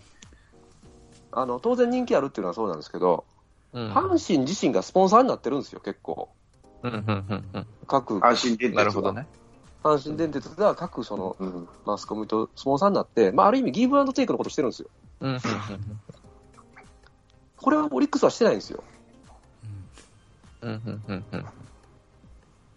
[1.31, 3.25] あの当然人気あるっていうのはそうなんですけど、
[3.73, 3.91] うん。
[3.91, 6.29] 阪神自身がスポンサーになってるんですよ、結構。
[6.81, 7.67] うん、うん、うん、うん。
[7.87, 9.13] 各安心電鉄はなるほど。
[9.13, 9.27] ね。
[9.83, 11.67] 阪神電鉄が各そのうん。
[11.85, 14.89] マスコミとスポンサーになって、まあ、ある意味ギブアンドテイクのことしてるんですよ。
[15.19, 15.41] うん、うん、うん。
[17.61, 18.83] これはオリックスはしてないんですよ。
[20.61, 21.45] うん、うん、うん、うん。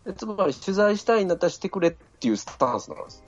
[0.04, 3.24] でつまり取材したいんだったらしてくれっていうスタンスなんです。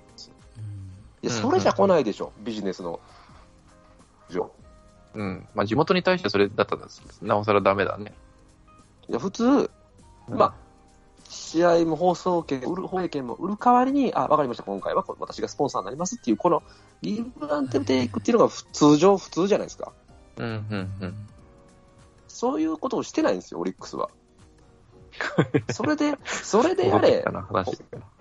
[1.23, 3.01] いや、うんそれじゃ来ないでしょ、ビジネスの
[4.29, 4.51] 上。
[5.15, 5.47] うん。
[5.55, 6.83] まあ、地元に対してそれだったら、
[7.23, 8.13] なおさらダメだね。
[9.09, 9.71] いや、普通、
[10.29, 10.55] まあ、
[11.29, 16.63] 試合も放送権、売る放映権も売る代わりに、あ、わかりました、今回はこ私がスポンサーになりますっていう、この
[17.03, 19.93] ギブアンドテイクっていうのが普通常、普通じゃないですか。
[20.37, 21.29] うん、うん、うん。
[22.35, 24.11] そういうことをしてないんですよ、オリックスは。
[25.71, 27.25] それで、それでやれ。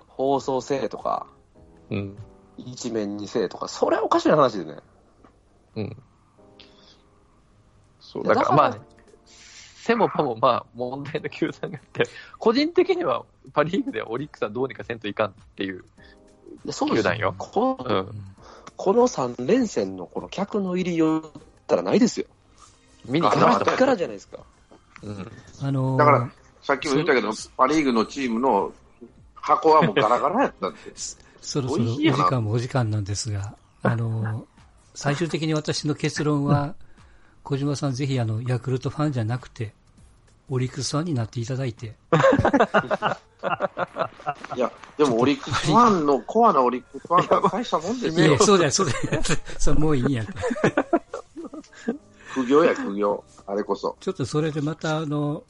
[0.07, 1.25] 放送せえとか、
[1.89, 2.17] うん。
[2.57, 4.77] 一面にせえとか、それはおかしな話でね。
[5.75, 6.03] うん。
[7.99, 8.83] そう、だからまあだか、
[9.25, 12.03] 背もパもまあ問題の球団があって、
[12.37, 15.83] 個人的にはパ・リーグではオリックスはどうにかせんといかんっていう。
[16.71, 18.11] 球団よこうん。
[18.77, 22.27] この3連戦のこの客の入りよったらないですよ。
[23.05, 24.37] 見に来あましたこっからじゃないですか。
[25.03, 25.31] うん。
[25.61, 26.31] あのーだから、
[26.61, 28.71] さっきも言ったけど、パ・リーグのチームの
[29.35, 30.79] 箱はもうガラガラやったんで。
[31.41, 34.43] そろそろお時間もお時間なんですが、 あのー
[34.95, 36.75] 最終的に私の結論は、
[37.43, 39.73] 小島さんぜひあの、ヤクルトファンじゃなくて、
[40.49, 41.95] オリックスファンになっていただいて、
[44.55, 48.39] いや、でもオリックスファンの、コアなオリックスファンが大したもんですよいや、。
[48.39, 49.21] そうだよ、そうだよ。
[49.57, 50.23] そう、もういいんや。
[52.33, 53.23] 苦行や、 苦行。
[53.45, 53.95] あれこそ。
[53.99, 55.43] ちょっとそれでまたあの、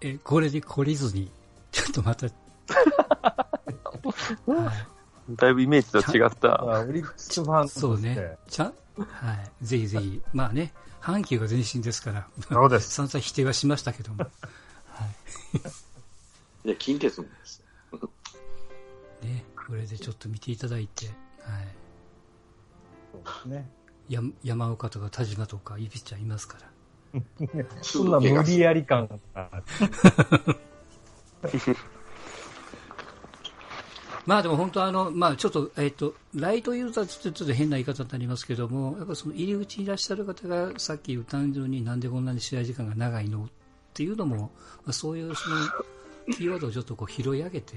[0.00, 1.30] え、これに懲りずに、
[1.70, 2.26] ちょっとまた、
[4.46, 4.92] はい
[5.30, 6.64] だいぶイメージと違った。
[6.80, 8.36] オリックスファンそうね。
[8.48, 9.64] ちゃん、はい。
[9.64, 10.20] ぜひぜひ。
[10.32, 12.90] まあね、阪急が前身ですから、そうです。
[12.90, 14.24] 散々否定はしましたけども。
[16.64, 17.62] いや、近鉄もです。
[19.22, 21.14] ね、これでちょっと見ていただいて、はい。
[23.12, 23.70] そうですね。
[24.08, 27.20] や山岡とか田島とかいいピッチャーいますから。
[27.82, 29.50] そんな無理やり感が。
[34.24, 43.48] まあでも本当あの、まあちょっと、えっ、と、ライトユーザーってちょっと変な言い方になりますけども、やっぱその入り口にいらっしゃる方がさっき言ったようになんでこんなに試合時間が長いのっ
[43.94, 44.50] ていうのも、ま
[44.90, 45.56] あ、そういうその、
[46.36, 47.74] キーワードをちょっとこう拾い上げて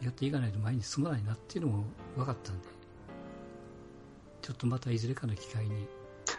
[0.00, 1.84] やっていかないと前に進まないなっていうのも
[2.16, 2.66] 分かったんで、
[4.42, 5.86] ちょっとまたいずれかの機会に、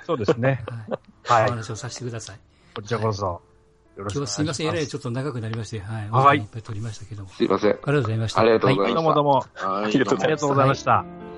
[0.06, 0.64] そうですね。
[1.26, 1.48] はい、はい。
[1.48, 2.40] お話をさせてください。
[2.76, 3.26] こちらこそ。
[3.26, 4.28] よろしくお願いします。
[4.28, 6.10] 今日はすみません、えらいちょっと長くなりまして、はい。
[6.10, 7.30] はいいっぱい取りましたけども。
[7.30, 7.72] すいません。
[7.72, 8.42] ありがとうございました。
[8.42, 9.32] ありがとうござはいましたどうもどうも。
[9.32, 11.29] はい、ありがとうございますありがとうございました。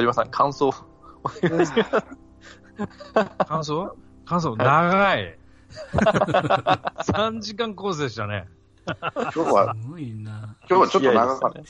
[0.00, 0.72] 小島さん、感想。
[3.46, 3.94] 感想？
[4.24, 4.56] 感想？
[4.56, 5.38] 長い。
[5.92, 8.48] 3時間コースでしたね。
[9.12, 10.56] 今日は、すごいな。
[10.68, 11.60] 今日はちょっと長かった。